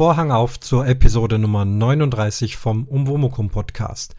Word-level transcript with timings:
Vorhang 0.00 0.30
auf 0.30 0.58
zur 0.58 0.86
Episode 0.86 1.38
Nummer 1.38 1.66
39 1.66 2.56
vom 2.56 2.84
Umwomukum 2.84 3.50
Podcast. 3.50 4.16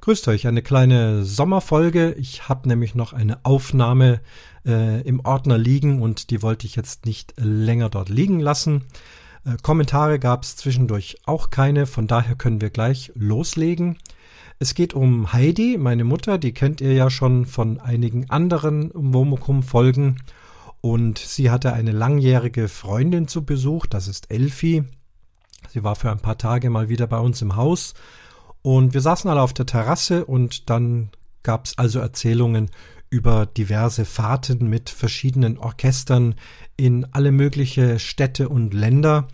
Grüßt 0.00 0.26
euch, 0.28 0.46
eine 0.46 0.62
kleine 0.62 1.24
Sommerfolge. 1.24 2.12
Ich 2.12 2.48
habe 2.48 2.66
nämlich 2.66 2.94
noch 2.94 3.12
eine 3.12 3.44
Aufnahme 3.44 4.22
äh, 4.64 5.02
im 5.02 5.20
Ordner 5.20 5.58
liegen 5.58 6.00
und 6.00 6.30
die 6.30 6.40
wollte 6.40 6.66
ich 6.66 6.74
jetzt 6.74 7.04
nicht 7.04 7.34
länger 7.36 7.90
dort 7.90 8.08
liegen 8.08 8.40
lassen. 8.40 8.86
Äh, 9.44 9.58
Kommentare 9.60 10.18
gab 10.18 10.42
es 10.42 10.56
zwischendurch 10.56 11.18
auch 11.26 11.50
keine, 11.50 11.84
von 11.84 12.06
daher 12.06 12.34
können 12.34 12.62
wir 12.62 12.70
gleich 12.70 13.12
loslegen. 13.14 13.98
Es 14.58 14.72
geht 14.72 14.94
um 14.94 15.34
Heidi, 15.34 15.76
meine 15.76 16.04
Mutter, 16.04 16.38
die 16.38 16.54
kennt 16.54 16.80
ihr 16.80 16.94
ja 16.94 17.10
schon 17.10 17.44
von 17.44 17.78
einigen 17.78 18.30
anderen 18.30 18.90
Womokum-Folgen. 18.94 20.16
Und 20.80 21.18
sie 21.18 21.50
hatte 21.50 21.74
eine 21.74 21.92
langjährige 21.92 22.68
Freundin 22.68 23.28
zu 23.28 23.44
Besuch, 23.44 23.84
das 23.84 24.08
ist 24.08 24.30
Elfi. 24.30 24.86
Sie 25.72 25.84
war 25.84 25.94
für 25.94 26.10
ein 26.10 26.18
paar 26.18 26.36
Tage 26.36 26.68
mal 26.68 26.88
wieder 26.88 27.06
bei 27.06 27.18
uns 27.18 27.42
im 27.42 27.54
Haus 27.54 27.94
und 28.62 28.92
wir 28.92 29.00
saßen 29.00 29.30
alle 29.30 29.40
auf 29.40 29.52
der 29.52 29.66
Terrasse 29.66 30.24
und 30.24 30.68
dann 30.68 31.10
gab 31.44 31.66
es 31.66 31.78
also 31.78 32.00
Erzählungen 32.00 32.70
über 33.08 33.46
diverse 33.46 34.04
Fahrten 34.04 34.68
mit 34.68 34.90
verschiedenen 34.90 35.58
Orchestern 35.58 36.34
in 36.76 37.06
alle 37.12 37.32
mögliche 37.32 37.98
Städte 37.98 38.48
und 38.48 38.74
Länder. 38.74 39.28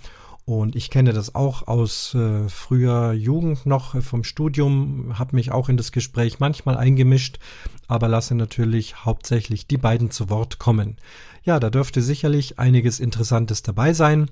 Und 0.44 0.76
ich 0.76 0.90
kenne 0.90 1.12
das 1.12 1.34
auch 1.34 1.66
aus 1.66 2.14
äh, 2.14 2.48
früher 2.48 3.12
Jugend 3.12 3.66
noch 3.66 4.00
vom 4.00 4.22
Studium, 4.22 5.18
habe 5.18 5.34
mich 5.34 5.50
auch 5.50 5.68
in 5.68 5.76
das 5.76 5.90
Gespräch 5.90 6.38
manchmal 6.38 6.76
eingemischt, 6.76 7.40
aber 7.88 8.06
lasse 8.06 8.36
natürlich 8.36 9.04
hauptsächlich 9.04 9.66
die 9.66 9.76
beiden 9.76 10.12
zu 10.12 10.30
Wort 10.30 10.60
kommen. 10.60 10.98
Ja, 11.42 11.58
da 11.58 11.68
dürfte 11.68 12.00
sicherlich 12.00 12.60
einiges 12.60 13.00
Interessantes 13.00 13.62
dabei 13.62 13.92
sein. 13.92 14.28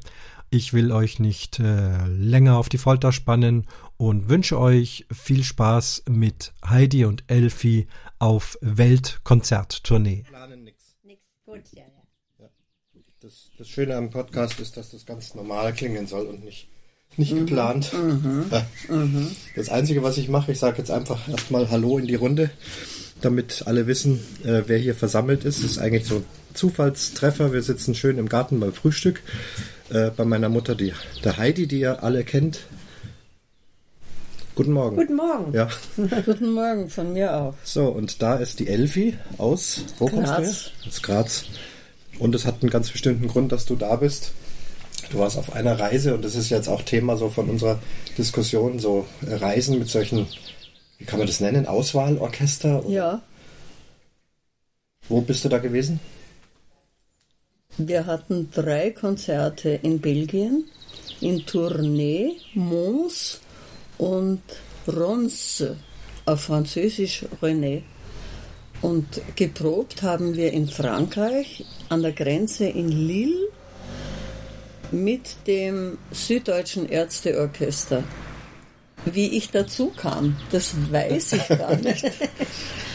Ich 0.50 0.72
will 0.72 0.92
euch 0.92 1.18
nicht 1.18 1.58
äh, 1.58 2.06
länger 2.06 2.58
auf 2.58 2.68
die 2.68 2.78
Folter 2.78 3.12
spannen 3.12 3.66
und 3.96 4.28
wünsche 4.28 4.58
euch 4.58 5.06
viel 5.12 5.42
Spaß 5.42 6.04
mit 6.08 6.52
Heidi 6.64 7.04
und 7.04 7.24
Elfi 7.26 7.86
auf 8.18 8.58
Weltkonzerttournee. 8.60 10.24
Planen 10.28 10.64
nix. 10.64 10.96
Nix. 11.02 11.24
Gut, 11.44 11.62
ja, 11.72 11.82
ja. 12.38 12.48
Das, 13.20 13.50
das, 13.58 13.68
Schöne 13.68 13.96
am 13.96 14.10
Podcast 14.10 14.60
ist, 14.60 14.76
dass 14.76 14.90
das 14.90 15.06
ganz 15.06 15.34
normal 15.34 15.72
klingen 15.72 16.06
soll 16.06 16.26
und 16.26 16.44
nicht, 16.44 16.68
nicht 17.16 17.32
mhm. 17.32 17.46
geplant. 17.46 17.92
Mhm. 17.92 18.46
Ja. 18.50 18.66
Mhm. 18.88 19.30
Das 19.56 19.68
Einzige, 19.70 20.02
was 20.02 20.18
ich 20.18 20.28
mache, 20.28 20.52
ich 20.52 20.58
sage 20.58 20.78
jetzt 20.78 20.90
einfach 20.90 21.28
erstmal 21.28 21.70
Hallo 21.70 21.98
in 21.98 22.06
die 22.06 22.14
Runde, 22.14 22.50
damit 23.20 23.64
alle 23.66 23.86
wissen, 23.86 24.20
äh, 24.44 24.62
wer 24.66 24.78
hier 24.78 24.94
versammelt 24.94 25.44
ist. 25.44 25.62
Das 25.64 25.70
ist 25.70 25.78
eigentlich 25.78 26.06
so 26.06 26.16
ein 26.16 26.24
Zufallstreffer. 26.54 27.52
Wir 27.52 27.62
sitzen 27.62 27.94
schön 27.94 28.18
im 28.18 28.28
Garten 28.28 28.60
beim 28.60 28.72
Frühstück 28.72 29.22
äh, 29.94 30.10
bei 30.10 30.24
meiner 30.24 30.48
Mutter, 30.48 30.74
die, 30.74 30.92
der 31.22 31.36
Heidi, 31.36 31.66
die 31.66 31.80
ihr 31.80 32.02
alle 32.02 32.24
kennt. 32.24 32.60
Guten 34.56 34.72
Morgen. 34.72 34.96
Guten 34.96 35.14
Morgen. 35.16 35.52
Ja. 35.52 35.68
Guten 36.26 36.52
Morgen 36.52 36.88
von 36.88 37.12
mir 37.12 37.34
auch. 37.36 37.54
So, 37.64 37.86
und 37.86 38.22
da 38.22 38.36
ist 38.36 38.60
die 38.60 38.68
Elfi 38.68 39.16
aus, 39.38 39.84
wo 39.98 40.06
Graz. 40.06 40.34
kommst 40.34 40.72
du 40.82 40.88
Aus 40.88 41.02
Graz. 41.02 41.44
Und 42.18 42.34
es 42.34 42.44
hat 42.44 42.62
einen 42.62 42.70
ganz 42.70 42.90
bestimmten 42.90 43.26
Grund, 43.26 43.50
dass 43.50 43.64
du 43.64 43.74
da 43.74 43.96
bist. 43.96 44.32
Du 45.10 45.18
warst 45.18 45.36
auf 45.36 45.52
einer 45.52 45.78
Reise 45.78 46.14
und 46.14 46.24
das 46.24 46.34
ist 46.34 46.50
jetzt 46.50 46.68
auch 46.68 46.82
Thema 46.82 47.16
so 47.16 47.30
von 47.30 47.48
unserer 47.50 47.78
Diskussion, 48.16 48.78
so 48.78 49.06
Reisen 49.22 49.78
mit 49.78 49.88
solchen, 49.88 50.26
wie 50.98 51.04
kann 51.04 51.18
man 51.18 51.26
das 51.26 51.40
nennen, 51.40 51.66
Auswahlorchester? 51.66 52.84
Ja. 52.88 53.22
Wo 55.08 55.20
bist 55.20 55.44
du 55.44 55.48
da 55.48 55.58
gewesen? 55.58 56.00
Wir 57.76 58.06
hatten 58.06 58.50
drei 58.54 58.90
Konzerte 58.90 59.80
in 59.82 60.00
Belgien, 60.00 60.64
in 61.20 61.44
Tournai, 61.44 62.36
Mons 62.54 63.40
und 63.98 64.42
Ronce, 64.86 65.76
auf 66.24 66.42
Französisch 66.42 67.24
René. 67.42 67.82
Und 68.80 69.20
geprobt 69.34 70.02
haben 70.02 70.36
wir 70.36 70.52
in 70.52 70.68
Frankreich 70.68 71.64
an 71.88 72.02
der 72.02 72.12
Grenze 72.12 72.66
in 72.66 72.88
Lille 72.88 73.48
mit 74.92 75.36
dem 75.48 75.98
Süddeutschen 76.12 76.88
Ärzteorchester. 76.88 78.04
Wie 79.04 79.36
ich 79.36 79.50
dazu 79.50 79.92
kam, 79.96 80.36
das 80.50 80.72
weiß 80.90 81.34
ich 81.34 81.48
gar 81.48 81.76
nicht. 81.76 82.04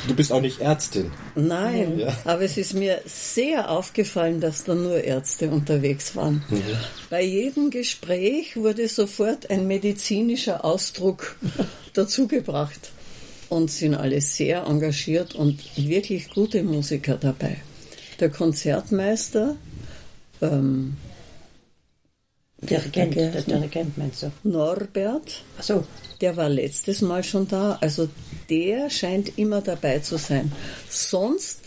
Du 0.07 0.15
bist 0.15 0.31
auch 0.31 0.41
nicht 0.41 0.61
Ärztin. 0.61 1.11
Nein, 1.35 1.99
ja. 1.99 2.17
aber 2.23 2.41
es 2.41 2.57
ist 2.57 2.73
mir 2.73 3.01
sehr 3.05 3.69
aufgefallen, 3.69 4.39
dass 4.39 4.63
da 4.63 4.73
nur 4.73 5.03
Ärzte 5.03 5.49
unterwegs 5.49 6.15
waren. 6.15 6.43
Mhm. 6.49 6.63
Bei 7.09 7.21
jedem 7.21 7.69
Gespräch 7.69 8.55
wurde 8.55 8.87
sofort 8.87 9.49
ein 9.49 9.67
medizinischer 9.67 10.63
Ausdruck 10.63 11.35
dazugebracht. 11.93 12.91
Und 13.49 13.71
sind 13.71 13.95
alle 13.95 14.21
sehr 14.21 14.65
engagiert 14.65 15.33
und 15.33 15.59
wirklich 15.75 16.29
gute 16.29 16.63
Musiker 16.63 17.15
dabei. 17.15 17.57
Der 18.19 18.29
Konzertmeister, 18.29 19.57
ähm, 20.39 20.97
Dirigent, 22.61 23.15
der 23.15 23.41
Dirigent 23.41 23.97
meinst 23.97 24.23
du? 24.23 24.31
Norbert. 24.43 25.43
Ach 25.57 25.63
so. 25.63 25.85
Der 26.21 26.35
war 26.35 26.49
letztes 26.49 27.01
Mal 27.01 27.23
schon 27.23 27.47
da. 27.47 27.77
Also 27.81 28.09
der 28.49 28.89
scheint 28.89 29.37
immer 29.37 29.61
dabei 29.61 29.99
zu 29.99 30.17
sein. 30.17 30.51
Sonst 30.89 31.59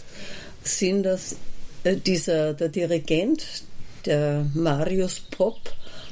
sind 0.62 1.04
das 1.04 1.36
äh, 1.84 1.96
dieser 1.96 2.54
der 2.54 2.68
Dirigent, 2.68 3.44
der 4.04 4.46
Marius 4.54 5.20
Popp, 5.20 5.60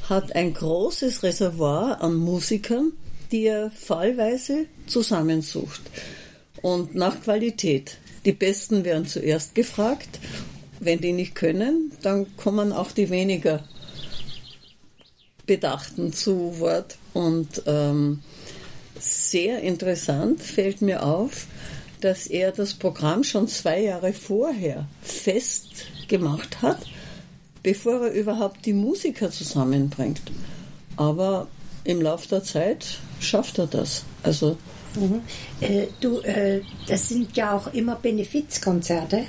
hat 0.09 0.35
ein 0.35 0.55
großes 0.55 1.23
Reservoir 1.23 2.01
an 2.01 2.15
Musikern, 2.15 2.93
die 3.31 3.45
er 3.45 3.71
fallweise 3.71 4.67
zusammensucht. 4.87 5.83
Und 6.63 6.95
nach 6.95 7.23
Qualität. 7.23 7.99
Die 8.25 8.33
Besten 8.33 8.85
werden 8.85 9.07
zuerst 9.07 9.55
gefragt. 9.55 10.19
Wenn 10.81 11.01
die 11.01 11.13
nicht 11.13 11.35
können, 11.35 11.93
dann 12.03 12.37
kommen 12.37 12.73
auch 12.73 12.91
die 12.91 13.11
weniger 13.11 13.65
Bedachten 15.51 16.13
zu 16.13 16.61
Wort. 16.61 16.97
Und 17.13 17.65
ähm, 17.67 18.21
sehr 19.01 19.63
interessant 19.63 20.41
fällt 20.41 20.81
mir 20.81 21.03
auf, 21.05 21.49
dass 22.01 22.29
er 22.29 22.53
das 22.53 22.75
Programm 22.75 23.25
schon 23.25 23.49
zwei 23.49 23.81
Jahre 23.83 24.13
vorher 24.13 24.87
festgemacht 25.03 26.63
hat, 26.63 26.79
bevor 27.65 28.07
er 28.07 28.13
überhaupt 28.13 28.65
die 28.65 28.73
Musiker 28.73 29.33
zusammenbringt. 29.33 30.23
Aber 30.97 31.49
im 31.83 32.01
Laufe 32.01 32.29
der 32.29 32.45
Zeit 32.45 33.01
schafft 33.19 33.59
er 33.59 33.67
das. 33.67 34.05
Also 34.23 34.57
mhm. 34.95 35.23
äh, 35.61 35.89
du, 36.01 36.21
äh, 36.21 36.61
das 36.87 37.09
sind 37.09 37.37
ja 37.37 37.57
auch 37.57 37.75
immer 37.75 37.97
Benefizkonzerte. 37.97 39.25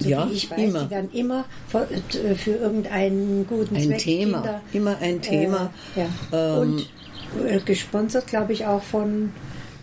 So 0.00 0.08
ja, 0.08 0.28
ich 0.32 0.50
weiß, 0.50 0.58
immer. 0.58 0.84
die 0.84 0.90
werden 0.90 1.10
immer 1.12 1.44
für, 1.68 1.86
äh, 1.90 2.34
für 2.34 2.52
irgendeinen 2.52 3.46
guten 3.46 3.76
ein 3.76 3.82
Zweck. 3.82 3.98
Thema, 3.98 4.40
Kinder, 4.40 4.60
immer 4.72 4.98
ein 4.98 5.20
Thema. 5.20 5.70
Äh, 5.94 6.00
ja. 6.00 6.08
Ähm, 6.32 6.60
Und 6.60 7.46
äh, 7.46 7.60
gesponsert, 7.60 8.26
glaube 8.26 8.52
ich, 8.54 8.66
auch 8.66 8.82
von. 8.82 9.32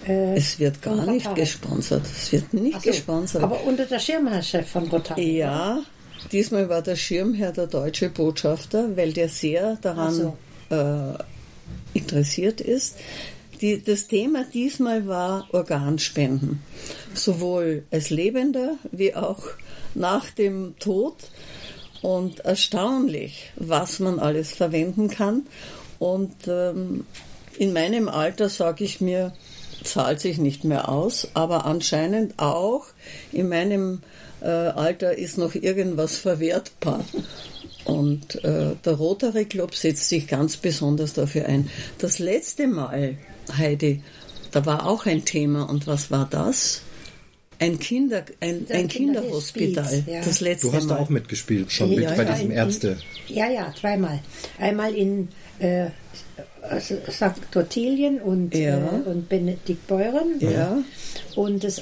Äh, 0.07 0.35
es 0.35 0.59
wird 0.59 0.81
gar 0.81 1.05
nicht 1.05 1.33
gesponsert. 1.35 2.03
Es 2.05 2.31
wird 2.31 2.53
nicht 2.53 2.81
so, 2.81 2.89
gesponsert. 2.89 3.43
Aber 3.43 3.63
unter 3.63 3.85
der 3.85 3.99
Schirmherrschaft 3.99 4.69
von 4.69 4.87
Rotary. 4.87 5.37
Ja, 5.37 5.79
diesmal 6.31 6.67
war 6.67 6.81
der 6.81 6.95
Schirmherr 6.95 7.51
der 7.51 7.67
deutsche 7.67 8.09
Botschafter, 8.09 8.97
weil 8.97 9.13
der 9.13 9.29
sehr 9.29 9.77
daran 9.81 10.13
so. 10.13 10.37
äh, 10.69 11.13
interessiert 11.93 12.61
ist. 12.61 12.95
Die, 13.61 13.83
das 13.83 14.07
Thema 14.07 14.45
diesmal 14.53 15.07
war 15.07 15.47
Organspenden. 15.51 16.61
Sowohl 17.17 17.83
als 17.91 18.09
Lebender 18.09 18.75
wie 18.91 19.15
auch 19.15 19.43
nach 19.95 20.29
dem 20.29 20.75
Tod. 20.79 21.15
Und 22.01 22.41
erstaunlich, 22.41 23.51
was 23.55 23.99
man 23.99 24.19
alles 24.19 24.51
verwenden 24.51 25.09
kann. 25.09 25.47
Und 25.99 26.47
ähm, 26.47 27.05
in 27.57 27.73
meinem 27.73 28.07
Alter 28.07 28.49
sage 28.49 28.83
ich 28.83 29.01
mir, 29.01 29.33
zahlt 29.83 30.19
sich 30.19 30.37
nicht 30.37 30.63
mehr 30.63 30.89
aus, 30.89 31.27
aber 31.33 31.65
anscheinend 31.65 32.37
auch 32.37 32.85
in 33.31 33.49
meinem 33.49 34.01
äh, 34.41 34.47
Alter 34.47 35.17
ist 35.17 35.37
noch 35.37 35.55
irgendwas 35.55 36.17
verwertbar. 36.17 37.03
Und 37.85 38.43
äh, 38.43 38.75
der 38.83 38.93
Rotary 38.93 39.45
Club 39.45 39.73
setzt 39.73 40.09
sich 40.09 40.27
ganz 40.27 40.57
besonders 40.57 41.13
dafür 41.13 41.45
ein. 41.45 41.69
Das 41.99 42.19
letzte 42.19 42.67
Mal, 42.67 43.17
Heidi, 43.57 44.03
da 44.51 44.65
war 44.65 44.85
auch 44.85 45.05
ein 45.05 45.23
Thema. 45.23 45.69
Und 45.69 45.87
was 45.87 46.11
war 46.11 46.27
das? 46.29 46.81
Ein, 47.59 47.79
Kinder, 47.79 48.23
ein, 48.39 48.67
ein 48.69 48.87
Kinderhospital. 48.87 50.03
Ja. 50.05 50.21
Das 50.23 50.41
letzte 50.41 50.67
du 50.67 50.73
hast 50.73 50.87
Mal. 50.87 50.99
auch 50.99 51.09
mitgespielt, 51.09 51.71
schon 51.71 51.91
ja, 51.91 52.09
mit, 52.09 52.17
bei 52.17 52.23
ja, 52.23 52.33
diesem 52.33 52.51
Ärzte. 52.51 52.97
ja, 53.27 53.49
ja, 53.49 53.73
zweimal. 53.79 54.19
Einmal 54.59 54.93
in 54.93 55.29
äh, 55.59 55.87
St. 56.79 57.55
Ottilien 57.55 58.21
und, 58.21 58.53
ja. 58.53 58.77
äh, 58.77 59.09
und 59.09 59.29
Benedikt 59.29 59.87
Beuren. 59.87 60.39
Ja. 60.39 60.77
Und 61.35 61.63
das 61.63 61.81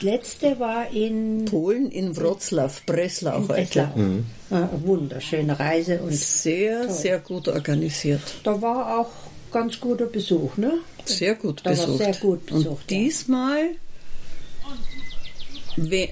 letzte 0.00 0.58
war 0.58 0.90
in 0.92 1.44
Polen, 1.44 1.90
in 1.90 2.16
Wroclaw, 2.16 2.72
Breslau 2.86 3.38
in 3.38 3.46
Breslau. 3.46 3.86
Mhm. 3.94 4.26
Eine 4.50 4.70
wunderschöne 4.84 5.58
Reise 5.58 6.00
und 6.00 6.14
sehr, 6.14 6.82
toll. 6.82 6.90
sehr 6.90 7.18
gut 7.20 7.48
organisiert. 7.48 8.22
Da 8.42 8.60
war 8.60 9.00
auch 9.00 9.10
ganz 9.52 9.80
guter 9.80 10.06
Besuch, 10.06 10.56
ne? 10.56 10.72
Sehr 11.04 11.34
gut 11.34 11.62
da 11.64 11.70
besucht. 11.70 11.98
sehr 11.98 12.14
gut 12.14 12.46
besucht. 12.46 12.66
Und 12.66 12.90
diesmal 12.90 13.70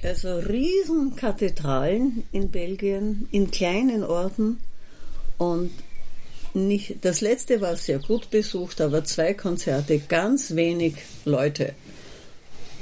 also 0.03 0.39
Riesenkathedralen 0.39 2.25
in 2.33 2.51
Belgien, 2.51 3.29
in 3.31 3.51
kleinen 3.51 4.05
Orten 4.05 4.59
und 5.39 5.71
nicht, 6.53 7.05
das 7.05 7.21
letzte 7.21 7.61
war 7.61 7.77
sehr 7.77 7.99
gut 7.99 8.31
besucht, 8.31 8.81
aber 8.81 9.05
zwei 9.05 9.35
Konzerte, 9.35 9.99
ganz 9.99 10.55
wenig 10.55 10.95
Leute. 11.25 11.75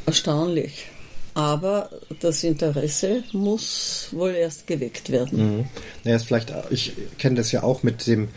Erstaunlich. 0.04 0.88
Aber 1.34 1.88
das 2.20 2.44
Interesse 2.44 3.22
muss 3.32 4.08
wohl 4.12 4.32
erst 4.32 4.66
geweckt 4.66 5.10
werden. 5.10 5.56
Mhm. 5.56 5.64
Naja, 6.04 6.16
ist 6.16 6.26
vielleicht, 6.26 6.52
ich 6.70 6.92
kenne 7.18 7.36
das 7.36 7.52
ja 7.52 7.62
auch 7.62 7.82
mit 7.82 8.06
dem, 8.06 8.28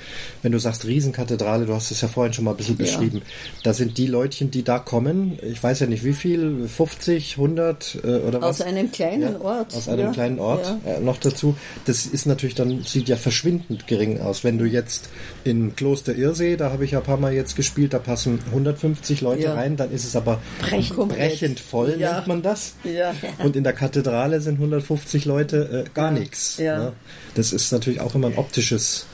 wenn 0.41 0.53
du 0.53 0.59
sagst 0.59 0.85
Riesenkathedrale, 0.85 1.65
du 1.65 1.73
hast 1.73 1.91
es 1.91 1.99
ja 1.99 2.07
vorhin 2.07 2.31
schon 2.31 2.45
mal 2.45 2.51
ein 2.51 2.57
bisschen 2.57 2.77
ja. 2.77 2.85
beschrieben. 2.85 3.21
Da 3.63 3.73
sind 3.73 3.97
die 3.97 4.07
Leutchen, 4.07 4.49
die 4.49 4.63
da 4.63 4.79
kommen, 4.79 5.37
ich 5.41 5.61
weiß 5.61 5.81
ja 5.81 5.87
nicht 5.87 6.05
wie 6.05 6.13
viel, 6.13 6.69
50, 6.69 7.33
100 7.37 7.99
äh, 8.03 8.07
oder 8.07 8.41
was? 8.41 8.61
Aus 8.61 8.67
einem 8.67 8.91
kleinen 8.91 9.33
ja, 9.33 9.41
Ort. 9.41 9.75
Aus 9.75 9.89
einem 9.89 10.05
ja. 10.05 10.11
kleinen 10.11 10.39
Ort 10.39 10.65
äh, 10.85 11.01
noch 11.01 11.17
dazu. 11.17 11.57
Das 11.85 12.05
ist 12.05 12.25
natürlich 12.25 12.55
dann, 12.55 12.83
sieht 12.83 13.09
ja 13.09 13.17
verschwindend 13.17 13.87
gering 13.87 14.21
aus. 14.21 14.45
Wenn 14.45 14.57
du 14.57 14.65
jetzt 14.65 15.09
in 15.43 15.75
Kloster 15.75 16.15
Irsee, 16.15 16.55
da 16.55 16.71
habe 16.71 16.85
ich 16.85 16.91
ja 16.91 16.99
ein 16.99 17.05
paar 17.05 17.17
Mal 17.17 17.33
jetzt 17.33 17.57
gespielt, 17.57 17.93
da 17.93 17.99
passen 17.99 18.39
150 18.47 19.19
Leute 19.19 19.53
rein, 19.53 19.75
dann 19.75 19.91
ist 19.91 20.05
es 20.05 20.15
aber 20.15 20.41
brechend, 20.59 21.09
brechend 21.09 21.59
voll, 21.59 21.97
nennt 21.97 22.27
man 22.27 22.41
das. 22.41 22.75
Ja. 22.85 23.13
Und 23.39 23.55
in 23.55 23.63
der 23.63 23.73
Kathedrale 23.73 24.41
sind 24.41 24.55
150 24.55 25.25
Leute 25.25 25.85
äh, 25.85 25.89
gar 25.93 26.11
nichts. 26.11 26.57
Ja. 26.57 26.77
Ne? 26.77 26.93
Das 27.35 27.53
ist 27.53 27.71
natürlich 27.71 28.01
auch 28.01 28.15
immer 28.15 28.27
ein 28.27 28.37
optisches 28.37 29.05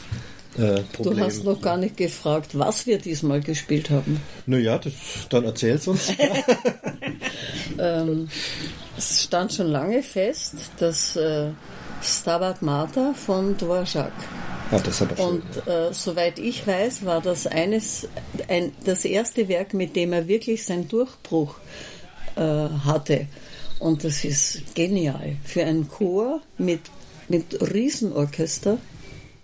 äh, 0.58 0.82
Problem. 0.94 1.18
Du 1.18 1.24
hast 1.24 1.44
noch 1.44 1.62
gar 1.62 1.78
nicht 1.78 1.98
gefragt, 1.98 2.58
was 2.58 2.86
wir 2.86 2.98
diesmal 2.98 3.42
gespielt 3.42 3.90
haben. 3.90 4.22
Naja, 4.46 4.78
das, 4.78 4.94
dann 5.30 5.46
erzähl's 5.46 5.88
uns. 5.88 6.12
ähm, 7.80 8.28
es 8.98 9.24
stand 9.24 9.54
schon 9.54 9.68
lange 9.68 10.04
fest, 10.04 10.56
dass 10.78 11.16
äh, 11.16 11.52
Stabat 12.02 12.62
Mater 12.62 13.14
von 13.14 13.58
Dvorak. 13.58 14.12
Ja, 14.72 14.80
das 14.80 15.02
aber 15.02 15.16
schön, 15.16 15.26
Und 15.26 15.68
äh, 15.68 15.94
soweit 15.94 16.40
ich 16.40 16.66
weiß, 16.66 17.06
war 17.06 17.22
das 17.22 17.46
eines, 17.48 18.08
ein, 18.48 18.72
das 18.86 19.06
erste 19.06 19.48
Werk, 19.48 19.74
mit 19.74 19.96
dem 19.96 20.14
er 20.14 20.28
wirklich 20.28 20.66
seinen 20.66 20.88
Durchbruch 20.88 21.56
äh, 22.36 22.42
hatte. 22.42 23.28
Und 23.82 24.04
das 24.04 24.24
ist 24.24 24.76
genial. 24.76 25.38
Für 25.44 25.66
einen 25.66 25.88
Chor 25.90 26.42
mit, 26.60 26.82
mit 27.28 27.60
Riesenorchester, 27.74 28.78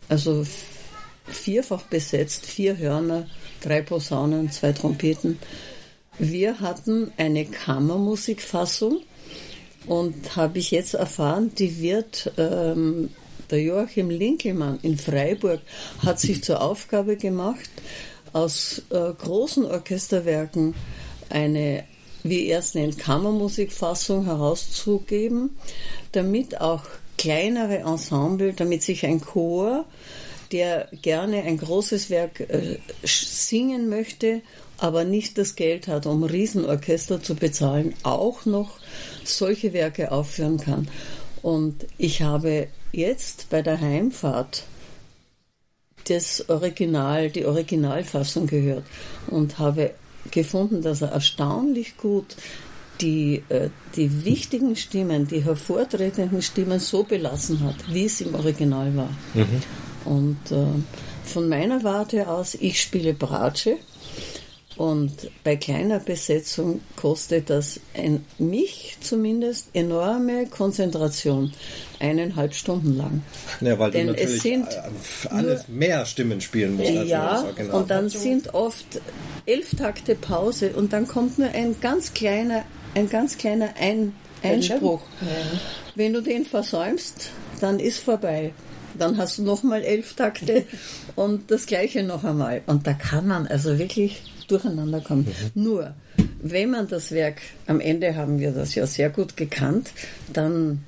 also 0.10 0.46
vierfach 1.26 1.82
besetzt, 1.84 2.46
vier 2.46 2.78
Hörner, 2.78 3.28
drei 3.62 3.82
Posaunen, 3.82 4.52
zwei 4.52 4.74
Trompeten. 4.74 5.40
Wir 6.20 6.60
hatten 6.60 7.12
eine 7.18 7.46
Kammermusikfassung 7.46 9.02
und 9.88 10.36
habe 10.36 10.60
ich 10.60 10.70
jetzt 10.70 10.94
erfahren, 10.94 11.52
die 11.58 11.82
wird 11.82 12.32
ähm, 12.38 13.10
der 13.50 13.62
Joachim 13.64 14.12
Linkelmann 14.12 14.78
in 14.84 15.00
Freiburg 15.00 15.62
hat 16.06 16.20
sich 16.20 16.44
zur 16.44 16.62
Aufgabe 16.62 17.18
gemacht, 17.18 17.70
aus 18.34 18.84
äh, 18.92 19.14
großen 19.14 19.66
Orchesterwerken 19.66 20.76
eine 21.30 21.86
wie 22.24 22.48
er 22.48 22.60
es 22.60 22.74
nennt, 22.74 22.98
Kammermusikfassung 22.98 24.26
herauszugeben, 24.26 25.52
damit 26.12 26.62
auch 26.62 26.84
kleinere 27.18 27.80
Ensemble, 27.80 28.54
damit 28.54 28.84
sich 28.84 29.06
ein 29.06 29.22
Chor, 29.22 29.86
der 30.52 30.88
gerne 31.02 31.44
ein 31.44 31.58
großes 31.58 32.10
Werk 32.10 32.40
äh, 32.40 32.78
singen 33.04 33.90
möchte, 33.90 34.42
aber 34.78 35.04
nicht 35.04 35.38
das 35.38 35.56
Geld 35.56 35.88
hat, 35.88 36.06
um 36.06 36.24
Riesenorchester 36.24 37.22
zu 37.22 37.36
bezahlen, 37.36 37.94
auch 38.04 38.46
noch 38.46 38.80
solche 39.24 39.74
Werke 39.74 40.12
aufführen 40.12 40.58
kann. 40.58 40.88
Und 41.42 41.88
ich 41.98 42.22
habe 42.22 42.68
jetzt 42.92 43.50
bei 43.50 43.62
der 43.62 43.82
Heimfahrt 43.82 44.64
das 46.06 46.50
Original, 46.50 47.30
die 47.30 47.46
Originalfassung 47.46 48.48
gehört 48.48 48.84
und 49.28 49.60
habe 49.60 49.92
gefunden, 50.32 50.82
dass 50.82 51.02
er 51.02 51.10
erstaunlich 51.10 51.98
gut 51.98 52.36
die, 53.02 53.44
äh, 53.50 53.70
die 53.96 54.26
wichtigen 54.26 54.76
Stimmen, 54.76 55.28
die 55.28 55.44
hervortretenden 55.44 56.42
Stimmen 56.42 56.80
so 56.80 57.04
belassen 57.04 57.62
hat, 57.62 57.76
wie 57.94 58.06
es 58.06 58.22
im 58.22 58.34
Original 58.36 58.96
war. 58.96 59.10
Mhm. 59.34 59.62
Und 60.06 60.52
äh, 60.52 60.66
von 61.24 61.50
meiner 61.50 61.84
Warte 61.84 62.28
aus, 62.28 62.56
ich 62.56 62.82
spiele 62.82 63.14
Bratsche 63.14 63.78
und 64.78 65.32
bei 65.44 65.56
kleiner 65.56 66.00
Besetzung 66.00 66.82
kostet 66.96 67.50
das 67.50 67.80
ein, 67.96 68.26
mich 68.38 68.98
zumindest 69.02 69.70
enorme 69.74 70.46
Konzentration, 70.46 71.52
eineinhalb 72.00 72.54
Stunden 72.54 72.96
lang. 72.96 73.24
Ja, 73.60 73.80
weil 73.80 73.90
Denn 73.90 74.08
du 74.08 74.14
natürlich 74.14 74.36
es 74.36 74.44
sind 74.44 74.68
alles 75.32 75.68
nur, 75.68 75.78
mehr 75.78 76.06
Stimmen 76.06 76.42
spielen 76.42 76.78
musst. 76.78 76.92
ja, 76.92 77.44
und 77.72 77.90
dann 77.90 78.10
sind 78.10 78.54
oft 78.54 79.02
elf 79.48 79.72
Takte 79.72 80.14
Pause 80.14 80.74
und 80.74 80.94
dann 80.94 81.08
kommt 81.08 81.40
nur 81.40 81.50
ein 81.50 81.76
ganz 81.82 82.14
kleiner, 82.14 82.64
ein 82.94 83.10
ganz 83.10 83.38
kleiner 83.38 83.70
ein 83.80 84.14
Einspruch. 84.44 85.02
Ja. 85.22 85.60
Wenn 85.96 86.14
du 86.14 86.22
den 86.22 86.46
versäumst, 86.46 87.32
dann 87.60 87.80
ist 87.80 88.00
vorbei. 88.00 88.54
Dann 88.98 89.18
hast 89.18 89.40
du 89.40 89.44
nochmal 89.44 89.84
elf 89.84 90.14
Takte 90.14 90.66
und 91.16 91.50
das 91.50 91.66
gleiche 91.66 92.04
noch 92.04 92.24
einmal. 92.24 92.62
Und 92.68 92.86
da 92.86 92.94
kann 92.94 93.28
man 93.28 93.48
also 93.48 93.80
wirklich 93.80 94.22
durcheinander 94.48 95.02
kommen. 95.02 95.28
Mhm. 95.54 95.64
Nur, 95.64 95.94
wenn 96.42 96.72
man 96.72 96.88
das 96.88 97.12
Werk, 97.12 97.42
am 97.66 97.80
Ende 97.80 98.16
haben 98.16 98.40
wir 98.40 98.52
das 98.52 98.76
ja 98.76 98.88
sehr 98.88 99.10
gut 99.10 99.38
gekannt, 99.38 99.92
dann 100.32 100.84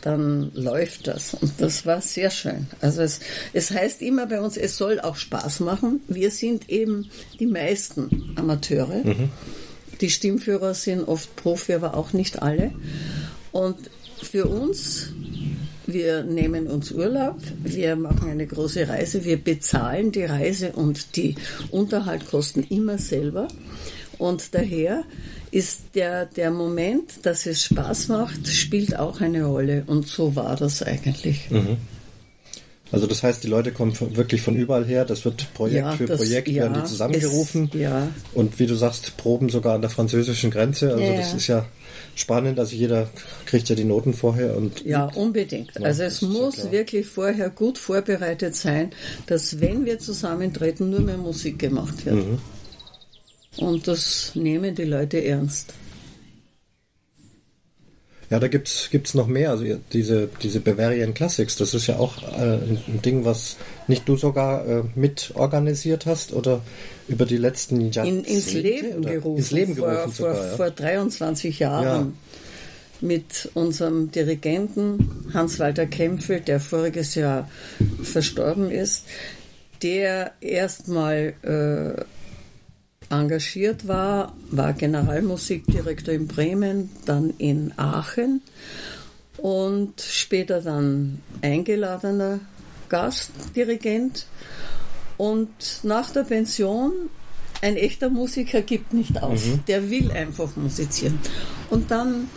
dann 0.00 0.52
läuft 0.54 1.06
das. 1.06 1.34
Und 1.34 1.52
das 1.58 1.84
war 1.84 2.00
sehr 2.00 2.30
schön. 2.30 2.66
Also 2.80 3.02
es, 3.02 3.20
es 3.52 3.70
heißt 3.70 4.00
immer 4.02 4.26
bei 4.26 4.40
uns, 4.40 4.56
es 4.56 4.76
soll 4.76 5.00
auch 5.00 5.16
Spaß 5.16 5.60
machen. 5.60 6.00
Wir 6.08 6.30
sind 6.30 6.68
eben 6.70 7.10
die 7.40 7.46
meisten 7.46 8.32
Amateure. 8.36 9.04
Mhm. 9.04 9.30
Die 10.00 10.10
Stimmführer 10.10 10.74
sind 10.74 11.08
oft 11.08 11.34
Profi, 11.36 11.74
aber 11.74 11.94
auch 11.94 12.12
nicht 12.12 12.42
alle. 12.42 12.72
Und 13.50 13.90
für 14.22 14.46
uns 14.46 15.12
wir 15.88 16.22
nehmen 16.22 16.66
uns 16.66 16.92
Urlaub, 16.92 17.38
wir 17.64 17.96
machen 17.96 18.30
eine 18.30 18.46
große 18.46 18.88
Reise, 18.88 19.24
wir 19.24 19.42
bezahlen 19.42 20.12
die 20.12 20.24
Reise 20.24 20.72
und 20.72 21.16
die 21.16 21.34
Unterhaltkosten 21.70 22.62
immer 22.68 22.98
selber. 22.98 23.48
Und 24.18 24.54
daher 24.54 25.04
ist 25.50 25.80
der, 25.94 26.26
der 26.26 26.50
Moment, 26.50 27.24
dass 27.24 27.46
es 27.46 27.64
Spaß 27.64 28.08
macht, 28.08 28.46
spielt 28.48 28.98
auch 28.98 29.20
eine 29.20 29.44
Rolle. 29.44 29.84
Und 29.86 30.06
so 30.06 30.36
war 30.36 30.56
das 30.56 30.82
eigentlich. 30.82 31.50
Mhm. 31.50 31.78
Also 32.90 33.06
das 33.06 33.22
heißt, 33.22 33.44
die 33.44 33.48
Leute 33.48 33.72
kommen 33.72 33.94
wirklich 34.16 34.40
von 34.40 34.56
überall 34.56 34.84
her. 34.84 35.04
Das 35.04 35.24
wird 35.24 35.52
Projekt 35.54 35.84
ja, 35.84 35.92
für 35.92 36.06
das, 36.06 36.18
Projekt 36.18 36.48
ja, 36.48 36.62
werden 36.62 36.74
die 36.74 36.84
zusammengerufen. 36.84 37.70
Es, 37.72 37.80
ja. 37.80 38.08
Und 38.32 38.58
wie 38.58 38.66
du 38.66 38.74
sagst, 38.74 39.16
proben 39.18 39.50
sogar 39.50 39.74
an 39.74 39.82
der 39.82 39.90
französischen 39.90 40.50
Grenze. 40.50 40.92
Also 40.92 41.04
ja, 41.04 41.16
das 41.16 41.34
ist 41.34 41.46
ja 41.48 41.66
spannend. 42.14 42.58
Also 42.58 42.74
jeder 42.74 43.08
kriegt 43.44 43.68
ja 43.68 43.76
die 43.76 43.84
Noten 43.84 44.14
vorher 44.14 44.56
und 44.56 44.84
ja 44.84 45.04
unbedingt. 45.04 45.72
Ja, 45.78 45.86
also 45.86 46.02
es 46.02 46.22
muss 46.22 46.70
wirklich 46.70 47.06
vorher 47.06 47.50
gut 47.50 47.76
vorbereitet 47.76 48.54
sein, 48.54 48.90
dass 49.26 49.60
wenn 49.60 49.84
wir 49.84 49.98
zusammentreten, 49.98 50.88
nur 50.88 51.00
mehr 51.00 51.18
Musik 51.18 51.58
gemacht 51.58 52.06
wird. 52.06 52.16
Mhm. 52.16 52.38
Und 53.58 53.88
das 53.88 54.32
nehmen 54.34 54.74
die 54.74 54.84
Leute 54.84 55.22
ernst. 55.24 55.74
Ja, 58.30 58.38
da 58.38 58.48
gibt's 58.48 58.88
gibt's 58.90 59.14
noch 59.14 59.26
mehr. 59.26 59.50
Also 59.50 59.64
diese 59.92 60.28
diese 60.42 60.60
Bavarian 60.60 61.14
Classics, 61.14 61.56
das 61.56 61.72
ist 61.72 61.86
ja 61.86 61.96
auch 61.98 62.22
äh, 62.22 62.58
ein 62.58 63.00
Ding, 63.02 63.24
was 63.24 63.56
nicht 63.86 64.06
du 64.08 64.16
sogar 64.16 64.66
äh, 64.66 64.82
mit 64.94 65.32
organisiert 65.34 66.04
hast 66.04 66.34
oder 66.34 66.60
über 67.08 67.24
die 67.24 67.38
letzten 67.38 67.90
Jahrzehnte 67.90 68.28
In, 68.28 68.36
ins 68.36 68.52
Leben 68.52 69.02
gerufen. 69.02 69.38
Ins 69.38 69.50
Leben 69.50 69.74
gerufen 69.74 70.12
vor, 70.12 70.12
sogar, 70.12 70.34
vor, 70.34 70.44
ja. 70.44 70.56
vor 70.56 70.70
23 70.70 71.58
Jahren. 71.58 71.84
Ja. 71.84 72.12
Mit 73.00 73.48
unserem 73.54 74.10
Dirigenten 74.10 75.30
Hans-Walter 75.32 75.86
Kempfel, 75.86 76.40
der 76.40 76.58
voriges 76.58 77.14
Jahr 77.14 77.48
verstorben 78.02 78.72
ist, 78.72 79.04
der 79.82 80.32
erstmal 80.40 81.34
äh, 81.42 82.02
engagiert 83.10 83.88
war, 83.88 84.34
war 84.50 84.72
Generalmusikdirektor 84.72 86.14
in 86.14 86.26
Bremen, 86.26 86.90
dann 87.06 87.34
in 87.38 87.72
Aachen 87.76 88.42
und 89.38 90.00
später 90.00 90.60
dann 90.60 91.20
eingeladener 91.42 92.40
Gastdirigent. 92.88 94.26
Und 95.16 95.48
nach 95.82 96.10
der 96.10 96.22
Pension, 96.22 96.92
ein 97.60 97.76
echter 97.76 98.08
Musiker 98.08 98.62
gibt 98.62 98.92
nicht 98.92 99.22
auf, 99.22 99.44
mhm. 99.44 99.64
der 99.66 99.90
will 99.90 100.10
einfach 100.12 100.54
musizieren. 100.56 101.18
Und 101.70 101.90
dann 101.90 102.28